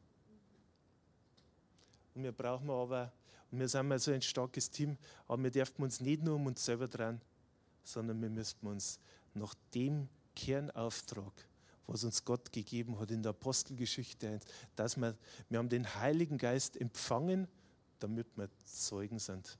[2.15, 3.11] Und wir brauchen aber,
[3.51, 6.63] und wir sind so ein starkes Team, aber wir dürfen uns nicht nur um uns
[6.63, 7.21] selber dran,
[7.83, 8.99] sondern wir müssen uns
[9.33, 11.33] nach dem Kernauftrag
[11.87, 14.39] was uns Gott gegeben hat in der Apostelgeschichte,
[14.75, 15.15] dass wir,
[15.49, 17.47] wir haben den Heiligen Geist empfangen,
[17.99, 19.57] damit wir Zeugen sind.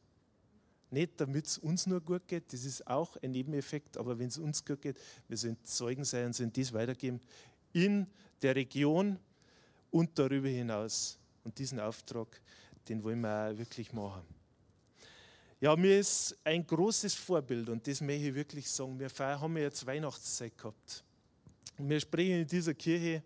[0.92, 4.38] Nicht, damit es uns nur gut geht, das ist auch ein Nebeneffekt, aber wenn es
[4.38, 7.20] uns gut geht, wir sind Zeugen sein und sind dies weitergeben
[7.74, 8.08] in
[8.42, 9.20] der Region
[9.92, 11.18] und darüber hinaus.
[11.44, 12.42] Und diesen Auftrag,
[12.88, 14.22] den wollen wir auch wirklich machen.
[15.60, 19.00] Ja, mir ist ein großes Vorbild und das möchte ich wirklich sagen.
[19.00, 21.04] Wir haben jetzt Weihnachtszeit gehabt.
[21.78, 23.22] Wir sprechen in dieser Kirche,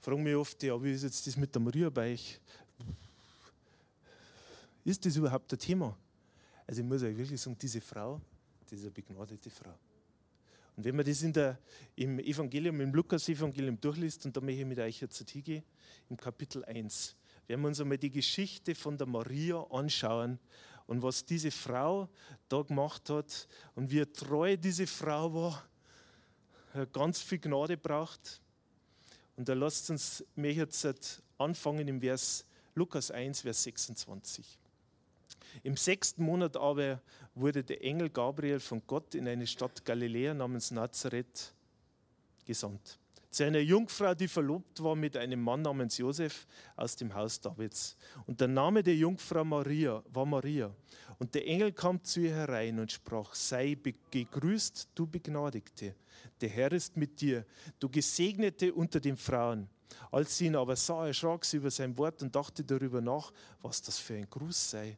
[0.00, 2.40] fragen mich oft, ja, wie ist jetzt das mit der Maria bei euch?
[4.84, 5.96] Ist das überhaupt ein Thema?
[6.66, 8.20] Also ich muss euch wirklich sagen, diese Frau,
[8.70, 9.74] eine begnadete Frau.
[10.76, 11.58] Und wenn man das in der,
[11.94, 15.62] im Evangelium, im Lukas-Evangelium durchliest, und da möchte ich mit euch jetzt hingehen,
[16.10, 17.14] im Kapitel 1,
[17.46, 20.40] werden wir uns einmal die Geschichte von der Maria anschauen
[20.88, 22.08] und was diese Frau
[22.48, 25.68] da gemacht hat und wie treu diese Frau war
[26.84, 28.40] ganz viel Gnade braucht.
[29.36, 34.58] Und da lasst uns mir jetzt anfangen im Vers Lukas 1, Vers 26.
[35.62, 37.00] Im sechsten Monat aber
[37.34, 41.54] wurde der Engel Gabriel von Gott in eine Stadt Galiläa namens Nazareth
[42.44, 42.98] gesandt.
[43.36, 47.94] Zu einer Jungfrau, die verlobt war mit einem Mann namens Josef aus dem Haus Davids.
[48.26, 50.74] Und der Name der Jungfrau Maria war Maria.
[51.18, 53.76] Und der Engel kam zu ihr herein und sprach: Sei
[54.10, 55.94] gegrüßt, du Begnadigte
[56.40, 57.44] der Herr ist mit dir,
[57.78, 59.68] du Gesegnete unter den Frauen.
[60.10, 63.82] Als sie ihn aber sah, erschrak sie über sein Wort und dachte darüber nach, was
[63.82, 64.96] das für ein Gruß sei.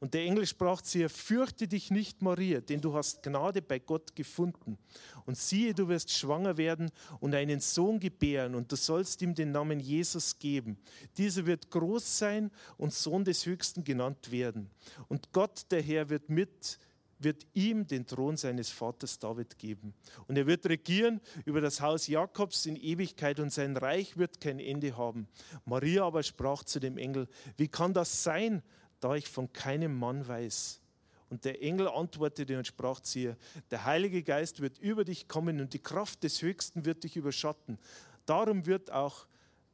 [0.00, 3.78] Und der Engel sprach zu ihr, fürchte dich nicht, Maria, denn du hast Gnade bei
[3.78, 4.78] Gott gefunden.
[5.26, 9.52] Und siehe, du wirst schwanger werden und einen Sohn gebären, und du sollst ihm den
[9.52, 10.78] Namen Jesus geben.
[11.16, 14.70] Dieser wird groß sein und Sohn des Höchsten genannt werden.
[15.08, 16.78] Und Gott, der Herr, wird mit
[17.24, 19.94] wird ihm den Thron seines Vaters David geben.
[20.28, 24.60] Und er wird regieren über das Haus Jakobs in Ewigkeit und sein Reich wird kein
[24.60, 25.26] Ende haben.
[25.64, 28.62] Maria aber sprach zu dem Engel, wie kann das sein,
[29.04, 30.80] da ich von keinem Mann weiß.
[31.28, 33.36] Und der Engel antwortete und sprach zu ihr,
[33.70, 37.78] der Heilige Geist wird über dich kommen und die Kraft des Höchsten wird dich überschatten.
[38.24, 39.26] Darum wird auch,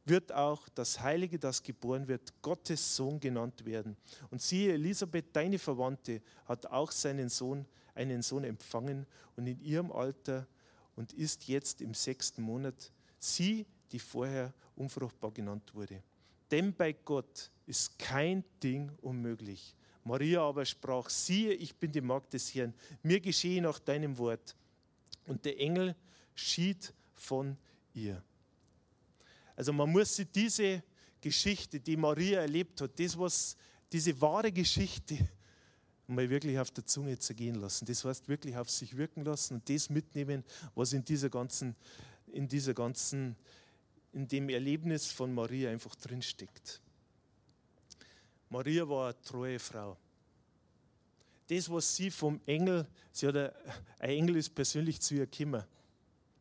[0.05, 3.97] wird auch das Heilige, das geboren wird, Gottes Sohn genannt werden.
[4.33, 9.93] Und siehe, Elisabeth, deine Verwandte, hat auch seinen Sohn, einen Sohn empfangen und in ihrem
[9.93, 10.49] Alter
[10.97, 12.91] und ist jetzt im sechsten Monat,
[13.21, 16.03] sie, die vorher unfruchtbar genannt wurde.
[16.51, 19.75] Denn bei Gott ist kein Ding unmöglich.
[20.05, 24.57] Maria aber sprach, siehe, ich bin die Magd des Herrn, mir geschehe nach deinem Wort.
[25.27, 25.95] Und der Engel
[26.35, 27.57] schied von
[27.95, 28.23] ihr.
[29.55, 30.83] Also man muss sich diese
[31.21, 33.57] Geschichte, die Maria erlebt hat, das was,
[33.93, 35.29] diese wahre Geschichte,
[36.07, 37.85] mal wirklich auf der Zunge zergehen lassen.
[37.87, 41.77] Das heißt wirklich auf sich wirken lassen und das mitnehmen, was in dieser ganzen,
[42.33, 43.37] in dieser ganzen
[44.13, 46.81] in dem Erlebnis von Maria einfach drinsteckt.
[48.49, 49.97] Maria war eine treue Frau.
[51.47, 53.51] Das, was sie vom Engel, sie hat ein,
[53.99, 55.65] Engel ist persönlich zu ihr gekommen.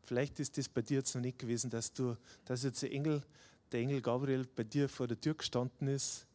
[0.03, 3.23] Vielleicht ist das bei dir jetzt noch nicht gewesen, dass du, dass jetzt der Engel,
[3.71, 6.25] der Engel Gabriel bei dir vor der Tür gestanden ist.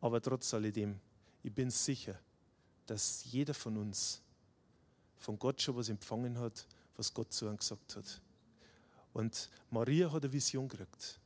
[0.00, 0.98] Aber trotz alledem,
[1.42, 2.18] ich bin sicher,
[2.86, 4.22] dass jeder von uns
[5.18, 8.20] von Gott schon was empfangen hat, was Gott zu ihm gesagt hat.
[9.14, 11.18] Und Maria hat eine Vision gekriegt.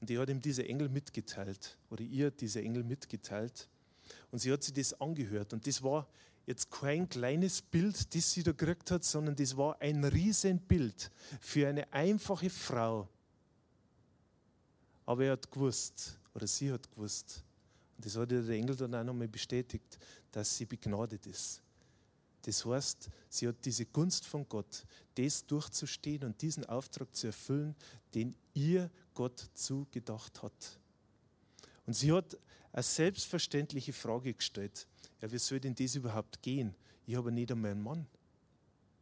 [0.00, 3.68] Und die hat ihm diese Engel mitgeteilt, oder ihr diese Engel mitgeteilt.
[4.30, 5.52] Und sie hat sich das angehört.
[5.52, 6.06] Und das war
[6.46, 11.68] jetzt kein kleines Bild, das sie da gekriegt hat, sondern das war ein Riesenbild für
[11.68, 13.08] eine einfache Frau.
[15.04, 17.42] Aber er hat gewusst, oder sie hat gewusst,
[17.96, 19.98] und das hat ihr der Engel dann auch nochmal bestätigt,
[20.30, 21.60] dass sie begnadet ist.
[22.44, 27.74] Das heißt, sie hat diese Gunst von Gott, das durchzustehen und diesen Auftrag zu erfüllen,
[28.14, 30.78] den ihr Gott zugedacht hat.
[31.86, 32.36] Und sie hat
[32.72, 34.86] eine selbstverständliche Frage gestellt.
[35.22, 36.74] Ja, wie soll denn das überhaupt gehen?
[37.06, 38.06] Ich habe nicht einmal einen Mann.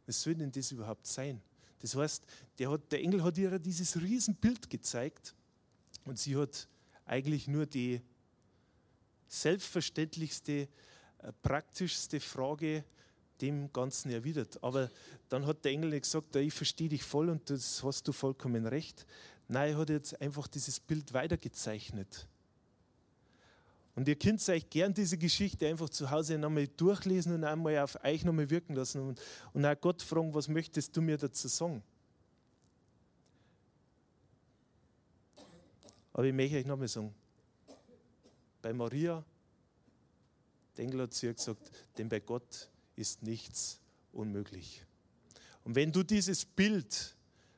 [0.05, 1.41] Was soll denn das überhaupt sein?
[1.79, 2.23] Das heißt,
[2.59, 5.35] der, hat, der Engel hat ihr dieses Riesenbild gezeigt
[6.05, 6.67] und sie hat
[7.05, 8.01] eigentlich nur die
[9.27, 10.69] selbstverständlichste,
[11.17, 12.85] äh, praktischste Frage
[13.41, 14.63] dem Ganzen erwidert.
[14.63, 14.89] Aber
[15.29, 19.05] dann hat der Engel gesagt, ich verstehe dich voll und das hast du vollkommen recht.
[19.47, 22.27] Nein, er hat jetzt einfach dieses Bild weitergezeichnet.
[23.95, 28.03] Und ihr könnt euch gern diese Geschichte einfach zu Hause nochmal durchlesen und einmal auf
[28.03, 29.21] euch nochmal wirken lassen und,
[29.53, 31.83] und auch Gott fragen, was möchtest du mir dazu sagen?
[36.11, 37.13] Aber ich möchte euch nochmal sagen,
[38.61, 39.23] bei Maria,
[40.75, 43.79] der Engel hat zu ihr gesagt, denn bei Gott ist nichts
[44.11, 44.85] unmöglich.
[45.63, 47.15] Und wenn du dieses Bild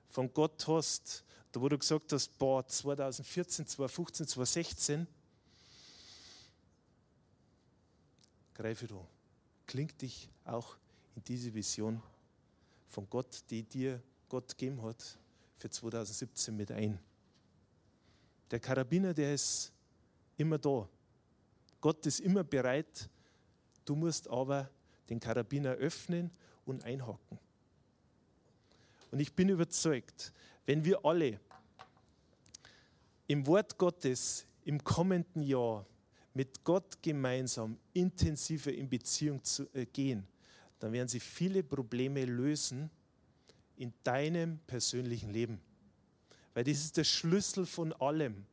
[0.09, 5.07] von Gott hast, da wo du gesagt hast, boah, 2014, 2015, 2016,
[8.53, 9.05] greife du,
[9.65, 10.77] klingt dich auch
[11.15, 12.01] in diese Vision
[12.87, 15.17] von Gott, die dir Gott gegeben hat,
[15.55, 16.99] für 2017 mit ein.
[18.51, 19.71] Der Karabiner, der ist
[20.37, 20.87] immer da.
[21.81, 23.09] Gott ist immer bereit.
[23.85, 24.69] Du musst aber
[25.09, 26.31] den Karabiner öffnen
[26.65, 27.39] und einhaken.
[29.11, 30.33] Und ich bin überzeugt,
[30.65, 31.39] wenn wir alle
[33.27, 35.85] im Wort Gottes im kommenden Jahr
[36.33, 40.27] mit Gott gemeinsam intensiver in Beziehung zu, äh, gehen,
[40.79, 42.89] dann werden sie viele Probleme lösen
[43.77, 45.61] in deinem persönlichen Leben.
[46.53, 48.45] Weil das ist der Schlüssel von allem.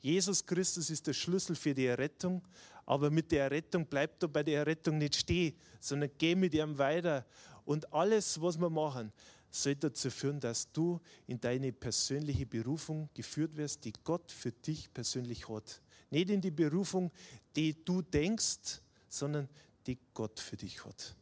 [0.00, 2.42] Jesus Christus ist der Schlüssel für die Errettung,
[2.88, 6.78] aber mit der Errettung bleibt er bei der Errettung nicht stehen, sondern geh mit ihm
[6.78, 7.26] weiter.
[7.66, 9.12] Und alles, was wir machen,
[9.50, 14.90] soll dazu führen, dass du in deine persönliche Berufung geführt wirst, die Gott für dich
[14.90, 15.82] persönlich hat.
[16.08, 17.12] Nicht in die Berufung,
[17.54, 19.50] die du denkst, sondern
[19.86, 21.14] die Gott für dich hat.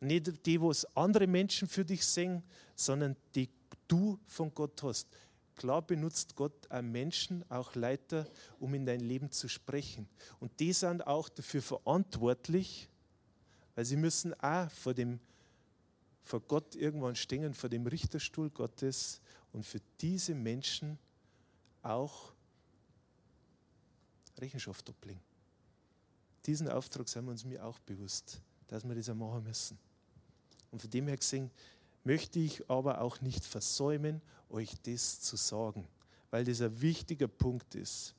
[0.00, 2.42] Und nicht die, was andere Menschen für dich singen,
[2.74, 3.50] sondern die
[3.86, 5.06] du von Gott hast.
[5.56, 8.26] Klar benutzt Gott einen Menschen, auch Leiter,
[8.60, 10.06] um in dein Leben zu sprechen.
[10.38, 12.88] Und die sind auch dafür verantwortlich,
[13.74, 15.18] weil sie müssen auch vor, dem,
[16.22, 20.98] vor Gott irgendwann stehen, vor dem Richterstuhl Gottes und für diese Menschen
[21.82, 22.32] auch
[24.38, 25.20] Rechenschaft ablegen.
[26.44, 29.78] diesen Auftrag sind wir uns mir auch bewusst, dass wir das auch machen müssen.
[30.70, 31.50] Und von dem her gesehen
[32.04, 34.20] möchte ich aber auch nicht versäumen,
[34.50, 35.86] euch das zu sagen,
[36.30, 38.14] weil das ein wichtiger Punkt ist.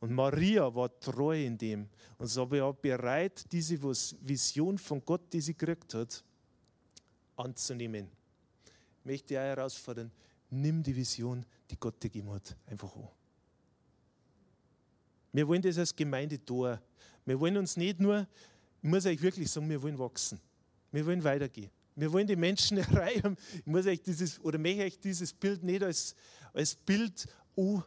[0.00, 5.40] Und Maria war treu in dem und sie war bereit, diese Vision von Gott, die
[5.40, 6.24] sie gekriegt hat,
[7.36, 8.08] anzunehmen.
[9.00, 10.10] Ich möchte dich herausfordern,
[10.50, 13.08] nimm die Vision, die Gott dir gegeben hat, einfach an.
[15.32, 16.78] Wir wollen das als Gemeinde tun.
[17.24, 18.26] Wir wollen uns nicht nur,
[18.82, 20.40] ich muss euch wirklich sagen, wir wollen wachsen.
[20.90, 21.70] Wir wollen weitergehen.
[22.00, 23.36] Wir wollen die Menschen erreichen.
[23.58, 26.14] Ich muss euch dieses, oder möchte euch dieses Bild nicht als,
[26.52, 27.82] als Bild U,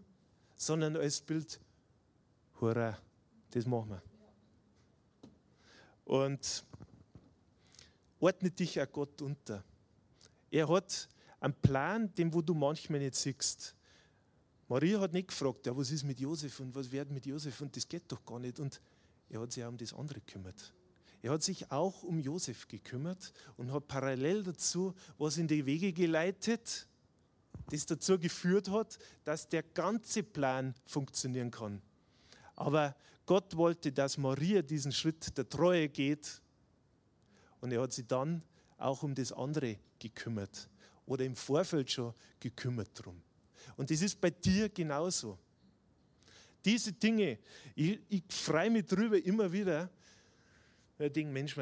[0.55, 1.59] sondern als Bild
[2.61, 2.97] Hurra.
[3.49, 4.01] Das machen wir.
[6.05, 6.63] Und
[8.19, 9.63] ordne dich auch Gott unter.
[10.51, 11.09] Er hat
[11.39, 13.75] einen Plan, den wo du manchmal nicht siehst.
[14.67, 17.75] Maria hat nicht gefragt, ja, was ist mit Josef und was wird mit Josef und
[17.75, 18.59] das geht doch gar nicht.
[18.59, 18.79] Und
[19.29, 20.73] er hat sich auch um das andere gekümmert.
[21.23, 25.93] Er hat sich auch um Josef gekümmert und hat parallel dazu was in die Wege
[25.93, 26.85] geleitet,
[27.71, 31.81] das dazu geführt hat, dass der ganze Plan funktionieren kann.
[32.57, 32.93] Aber
[33.25, 36.41] Gott wollte, dass Maria diesen Schritt der Treue geht
[37.61, 38.43] und er hat sich dann
[38.77, 40.69] auch um das andere gekümmert
[41.05, 43.21] oder im Vorfeld schon gekümmert drum.
[43.77, 45.39] Und das ist bei dir genauso.
[46.65, 47.39] Diese Dinge,
[47.75, 49.89] ich, ich freue mich drüber immer wieder.
[50.99, 51.55] Ich denke, Mensch,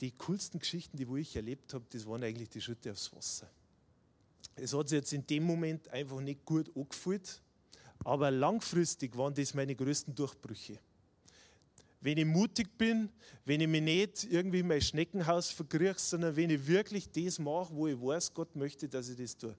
[0.00, 3.50] die coolsten Geschichten, die ich erlebt habe, das waren eigentlich die Schritte aufs Wasser.
[4.56, 7.40] Es hat sich jetzt in dem Moment einfach nicht gut angefühlt,
[8.04, 10.78] aber langfristig waren das meine größten Durchbrüche.
[12.00, 13.08] Wenn ich mutig bin,
[13.46, 17.74] wenn ich mich nicht irgendwie in mein Schneckenhaus verkrieche, sondern wenn ich wirklich das mache,
[17.74, 19.56] wo ich weiß, Gott möchte, dass ich das tue.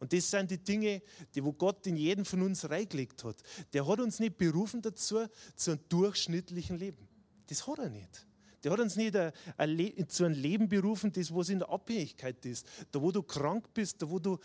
[0.00, 1.02] Und das sind die Dinge,
[1.34, 3.36] die wo Gott in jeden von uns reingelegt hat.
[3.72, 7.09] Der hat uns nicht berufen dazu, zu einem durchschnittlichen Leben.
[7.50, 8.26] Das hat er nicht.
[8.64, 12.44] Der hat uns nicht ein, ein zu einem Leben berufen, das was in der Abhängigkeit
[12.46, 12.66] ist.
[12.90, 14.38] Da wo du krank bist, da wo du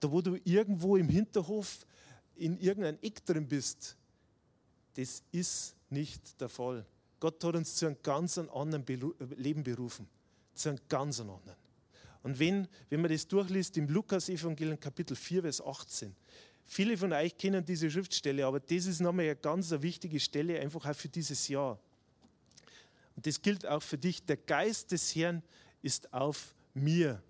[0.00, 1.86] da wo du irgendwo im Hinterhof
[2.36, 3.96] in irgendeinem Eck drin bist,
[4.94, 6.86] das ist nicht der Fall.
[7.20, 8.84] Gott hat uns zu einem ganz anderen
[9.36, 10.08] Leben berufen,
[10.54, 11.56] zu einem ganz anderen.
[12.22, 16.14] Und wenn, wenn man das durchliest im Lukas-Evangelium Kapitel 4, Vers 18,
[16.64, 20.84] viele von euch kennen diese Schriftstelle, aber das ist nochmal eine ganz wichtige Stelle, einfach
[20.86, 21.78] auch für dieses Jahr.
[23.18, 24.24] Und das gilt auch für dich.
[24.26, 25.42] Der Geist des Herrn
[25.82, 27.20] ist auf mir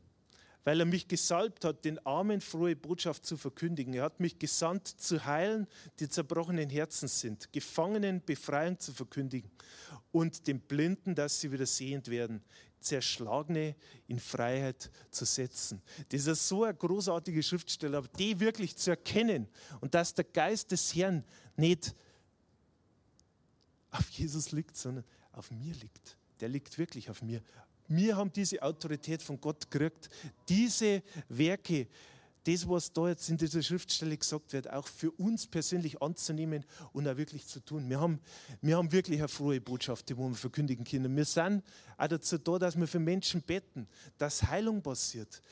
[0.68, 3.94] weil er mich gesalbt hat, den Armen frohe Botschaft zu verkündigen.
[3.94, 5.66] Er hat mich gesandt, zu heilen,
[5.98, 9.50] die zerbrochenen Herzen sind, Gefangenen Befreiung zu verkündigen
[10.12, 12.42] und den Blinden, dass sie wieder sehend werden,
[12.80, 13.76] Zerschlagene
[14.08, 15.80] in Freiheit zu setzen.
[16.10, 19.48] Das ist so eine großartige Schriftstelle, aber die wirklich zu erkennen
[19.80, 21.24] und dass der Geist des Herrn
[21.56, 21.94] nicht
[23.90, 25.04] auf Jesus liegt, sondern
[25.38, 26.16] auf mir liegt.
[26.40, 27.42] Der liegt wirklich auf mir.
[27.88, 30.10] Wir haben diese Autorität von Gott gekriegt,
[30.48, 31.88] diese Werke,
[32.44, 37.08] das, was da jetzt in dieser Schriftstelle gesagt wird, auch für uns persönlich anzunehmen und
[37.08, 37.88] auch wirklich zu tun.
[37.88, 38.20] Wir haben,
[38.60, 41.14] wir haben wirklich eine frohe Botschaft, die wir verkündigen können.
[41.14, 41.62] Wir sind
[41.96, 43.86] auch dazu da, dass wir für Menschen beten,
[44.16, 45.42] dass Heilung passiert.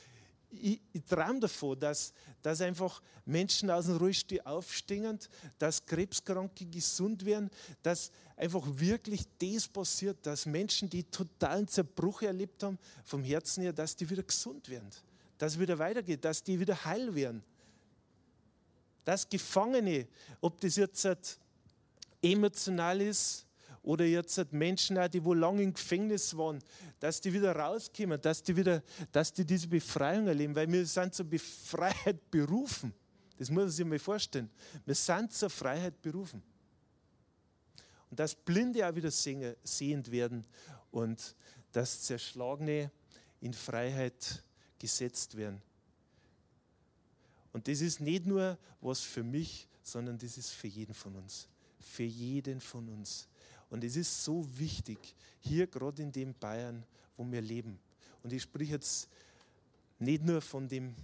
[0.51, 5.19] Ich, ich träume davon, dass, dass einfach Menschen aus dem Rollstuhl aufstehen,
[5.59, 7.51] dass Krebskranke gesund werden,
[7.83, 13.73] dass, einfach wirklich das passiert, dass Menschen, die totalen Zerbruch erlebt haben, vom Herzen her,
[13.73, 14.91] dass die wieder gesund werden,
[15.39, 17.43] dass es wieder weitergeht, dass die wieder heil werden.
[19.05, 20.07] Dass Gefangene,
[20.41, 21.39] ob das jetzt
[22.23, 23.46] emotional ist
[23.87, 26.59] oder jetzt Menschen, die wohl lange im Gefängnis waren,
[26.99, 28.83] dass die wieder rauskommen, dass die wieder,
[29.13, 32.93] dass die diese Befreiung erleben, weil wir sind zur Freiheit berufen.
[33.39, 34.51] Das muss man sich mal vorstellen.
[34.85, 36.43] Wir sind zur Freiheit berufen.
[38.11, 40.45] Und dass Blinde auch wieder sehend werden
[40.91, 41.37] und
[41.71, 42.91] dass Zerschlagene
[43.41, 44.43] in Freiheit
[44.81, 45.63] gesetzt werden.
[47.53, 51.49] Und das ist nicht nur was für mich, sondern das ist für jeden von uns.
[51.79, 53.29] Für jeden von uns.
[53.71, 56.85] Und es ist so wichtig, hier gerade in dem Bayern,
[57.17, 57.79] wo wir leben.
[58.23, 59.09] Und ich spreche jetzt
[59.99, 60.95] nicht nur von, dem,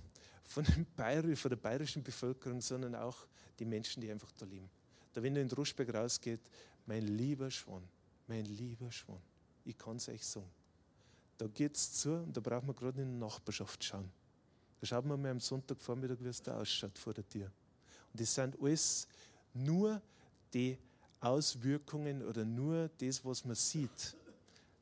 [0.45, 3.27] von, dem Bayer, von der bayerischen Bevölkerung, sondern auch
[3.59, 4.69] die Menschen, die einfach da leben.
[5.13, 6.41] Da, wenn du in Druschberg rausgeht,
[6.87, 7.83] mein lieber Schwan,
[8.27, 9.21] mein lieber Schwan,
[9.65, 10.51] ich kann es euch sagen.
[11.39, 14.11] Da geht es zu und da braucht man gerade in der Nachbarschaft schauen.
[14.81, 17.51] Da schaut man mal am Sonntagvormittag, wie es da ausschaut vor der Tür.
[18.13, 19.07] Und das sind alles
[19.55, 20.01] nur
[20.53, 20.77] die
[21.23, 24.17] Auswirkungen oder nur das, was man sieht.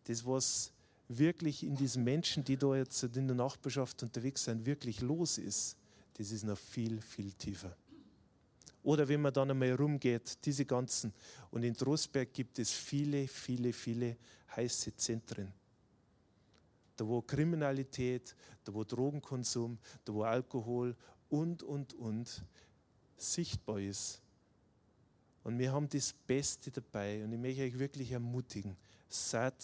[0.04, 0.72] Das, was
[1.08, 5.76] wirklich in diesen Menschen, die da jetzt in der Nachbarschaft unterwegs sind, wirklich los ist,
[6.14, 7.76] das ist noch viel, viel tiefer.
[8.82, 11.12] Oder wenn man dann einmal rumgeht, diese ganzen.
[11.50, 14.16] Und in Trostberg gibt es viele, viele, viele
[14.56, 15.52] heiße Zentren.
[16.96, 18.34] Da wo Kriminalität,
[18.64, 20.96] da wo Drogenkonsum, da wo Alkohol
[21.28, 22.42] und, und, und
[23.16, 24.22] sichtbar ist.
[25.50, 27.24] Und wir haben das Beste dabei.
[27.24, 28.76] Und ich möchte euch wirklich ermutigen,
[29.08, 29.56] seid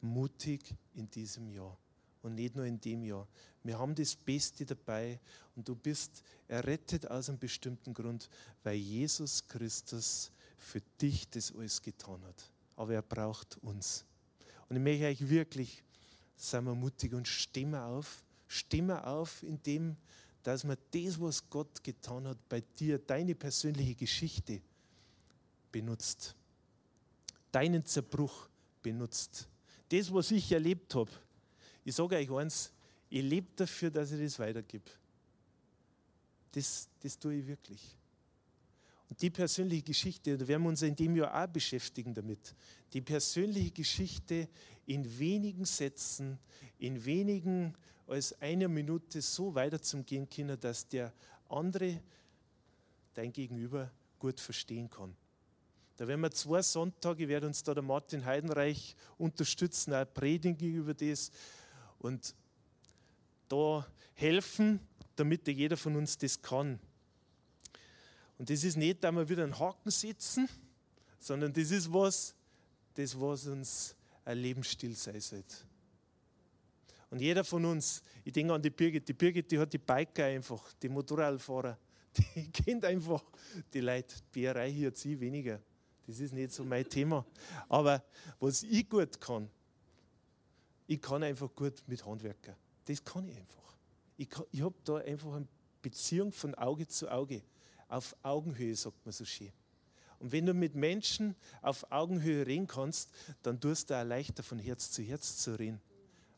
[0.00, 1.76] mutig in diesem Jahr.
[2.22, 3.28] Und nicht nur in dem Jahr.
[3.62, 5.20] Wir haben das Beste dabei
[5.54, 8.30] und du bist errettet aus einem bestimmten Grund,
[8.62, 12.50] weil Jesus Christus für dich das alles getan hat.
[12.74, 14.06] Aber er braucht uns.
[14.70, 15.84] Und ich möchte euch wirklich,
[16.36, 19.98] seien wir mutig und stimmen auf, stimmen auf in dem,
[20.42, 24.62] dass man das, was Gott getan hat, bei dir, deine persönliche Geschichte
[25.70, 26.34] benutzt.
[27.50, 28.48] Deinen Zerbruch
[28.82, 29.48] benutzt.
[29.88, 31.10] Das, was ich erlebt habe.
[31.84, 32.72] Ich sage euch eins,
[33.08, 34.90] ich lebe dafür, dass ich das weitergebe.
[36.52, 37.96] Das, das tue ich wirklich.
[39.08, 42.54] Und die persönliche Geschichte, da werden wir uns in dem Jahr auch beschäftigen damit.
[42.92, 44.48] Die persönliche Geschichte
[44.86, 46.38] in wenigen Sätzen,
[46.78, 47.74] in wenigen
[48.06, 51.12] als einer Minute so weiterzugehen können, dass der
[51.48, 52.00] andere,
[53.14, 55.14] dein Gegenüber, gut verstehen kann.
[55.98, 60.94] Da werden wir zwei Sonntage, wird uns da der Martin Heidenreich unterstützen, auch predigen über
[60.94, 61.32] das
[61.98, 62.36] und
[63.48, 63.84] da
[64.14, 64.78] helfen,
[65.16, 66.78] damit jeder von uns das kann.
[68.38, 70.48] Und das ist nicht, da wir wieder einen Haken setzen,
[71.18, 72.32] sondern das ist was,
[72.94, 75.56] das was uns ein Lebensstil sein sollte.
[77.10, 80.26] Und jeder von uns, ich denke an die Birgit, die Birgit, die hat die Biker
[80.26, 81.76] einfach, die Motorradfahrer,
[82.36, 83.24] die kennt einfach
[83.74, 85.60] die Leute, die erreiche jetzt ich weniger.
[86.08, 87.26] Das ist nicht so mein Thema.
[87.68, 88.02] Aber
[88.40, 89.50] was ich gut kann,
[90.86, 92.56] ich kann einfach gut mit Handwerker.
[92.86, 93.76] Das kann ich einfach.
[94.16, 95.46] Ich, ich habe da einfach eine
[95.82, 97.42] Beziehung von Auge zu Auge
[97.88, 99.52] auf Augenhöhe, sagt man so schön.
[100.18, 103.10] Und wenn du mit Menschen auf Augenhöhe reden kannst,
[103.42, 105.78] dann tust du auch leichter von Herz zu Herz zu reden.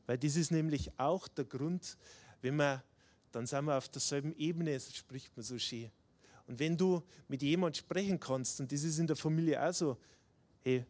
[0.05, 1.97] Weil das ist nämlich auch der Grund,
[2.43, 2.83] wenn man,
[3.31, 5.93] dann sind wir auf derselben Ebene, spricht man so schön.
[6.51, 9.97] Und wenn du mit jemandem sprechen kannst, und das ist in der Familie auch so,
[10.65, 10.85] hey,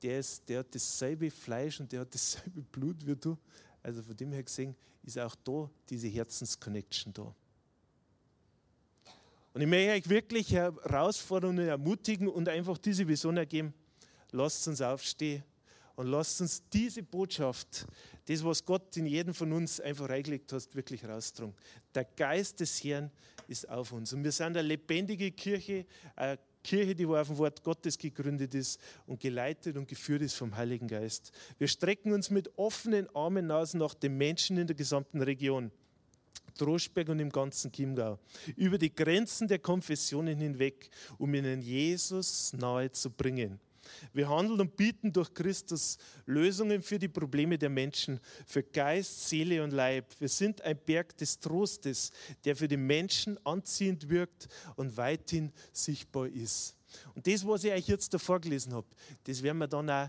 [0.00, 3.36] der, ist, der hat dasselbe Fleisch und der hat dasselbe Blut wie du.
[3.82, 7.34] Also von dem her gesehen ist auch da diese Herzensconnection da.
[9.52, 13.74] Und ich möchte euch wirklich herausfordern und ermutigen und einfach diese Vision ergeben.
[14.30, 15.42] Lasst uns aufstehen
[15.96, 17.86] und lasst uns diese Botschaft,
[18.26, 21.54] das, was Gott in jedem von uns einfach reingelegt hat, wirklich raustragen.
[21.94, 23.10] Der Geist des Herrn
[23.48, 24.12] ist auf uns.
[24.12, 25.86] Und wir sind eine lebendige Kirche,
[26.16, 30.56] eine Kirche, die auf dem Wort Gottes gegründet ist und geleitet und geführt ist vom
[30.56, 31.32] Heiligen Geist.
[31.58, 35.72] Wir strecken uns mit offenen Armen aus nach den Menschen in der gesamten Region.
[36.58, 38.18] Droschberg und im ganzen Chiemgau,
[38.56, 43.58] über die Grenzen der Konfessionen hinweg, um ihnen Jesus nahe zu bringen.
[44.12, 49.62] Wir handeln und bieten durch Christus Lösungen für die Probleme der Menschen, für Geist, Seele
[49.62, 50.06] und Leib.
[50.18, 52.10] Wir sind ein Berg des Trostes,
[52.44, 56.76] der für die Menschen anziehend wirkt und weithin sichtbar ist.
[57.14, 58.86] Und das, was ich euch jetzt davor gelesen habe,
[59.24, 60.08] das werden wir dann auch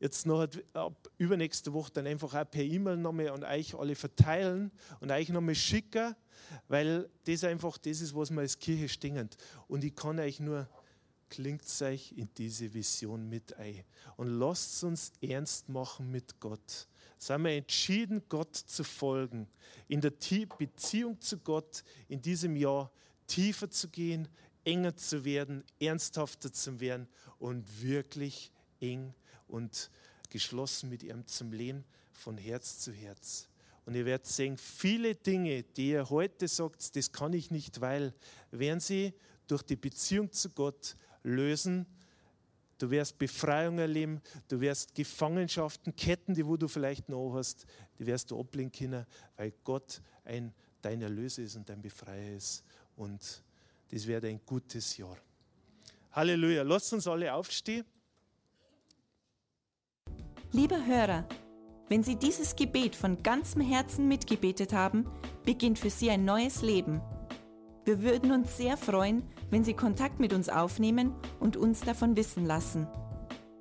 [0.00, 4.70] jetzt noch ab übernächste Woche dann einfach auch per E-Mail nochmal an euch alle verteilen
[5.00, 6.14] und euch nochmal schicken,
[6.68, 9.36] weil das einfach das ist, was wir als Kirche stingend.
[9.68, 10.68] Und ich kann euch nur,
[11.30, 13.84] klingt euch in diese Vision mit ein.
[14.16, 16.86] Und lasst uns ernst machen mit Gott.
[17.18, 19.48] Seien wir entschieden, Gott zu folgen,
[19.88, 22.90] in der Beziehung zu Gott in diesem Jahr
[23.26, 24.28] tiefer zu gehen,
[24.64, 27.08] enger zu werden, ernsthafter zu werden
[27.38, 28.50] und wirklich
[28.80, 29.14] eng
[29.48, 29.90] und
[30.30, 33.48] geschlossen mit ihm zum Leben von Herz zu Herz.
[33.86, 38.14] Und ihr werdet sehen, viele Dinge, die ihr heute sagt, das kann ich nicht, weil,
[38.50, 39.12] werden sie
[39.46, 41.86] durch die Beziehung zu Gott lösen.
[42.78, 47.66] Du wirst Befreiung erleben, du wirst Gefangenschaften, Ketten, die wo du vielleicht noch hast,
[47.98, 49.06] die wirst du ablehnen können,
[49.36, 50.52] weil Gott ein,
[50.82, 52.64] dein Erlöser ist und dein Befreier ist.
[52.96, 53.42] Und
[53.90, 55.16] das wird ein gutes Jahr.
[56.12, 56.62] Halleluja.
[56.62, 57.84] Lasst uns alle aufstehen.
[60.52, 61.26] Lieber Hörer,
[61.88, 65.06] wenn Sie dieses Gebet von ganzem Herzen mitgebetet haben,
[65.44, 67.00] beginnt für Sie ein neues Leben.
[67.84, 72.44] Wir würden uns sehr freuen, wenn Sie Kontakt mit uns aufnehmen und uns davon wissen
[72.44, 72.88] lassen.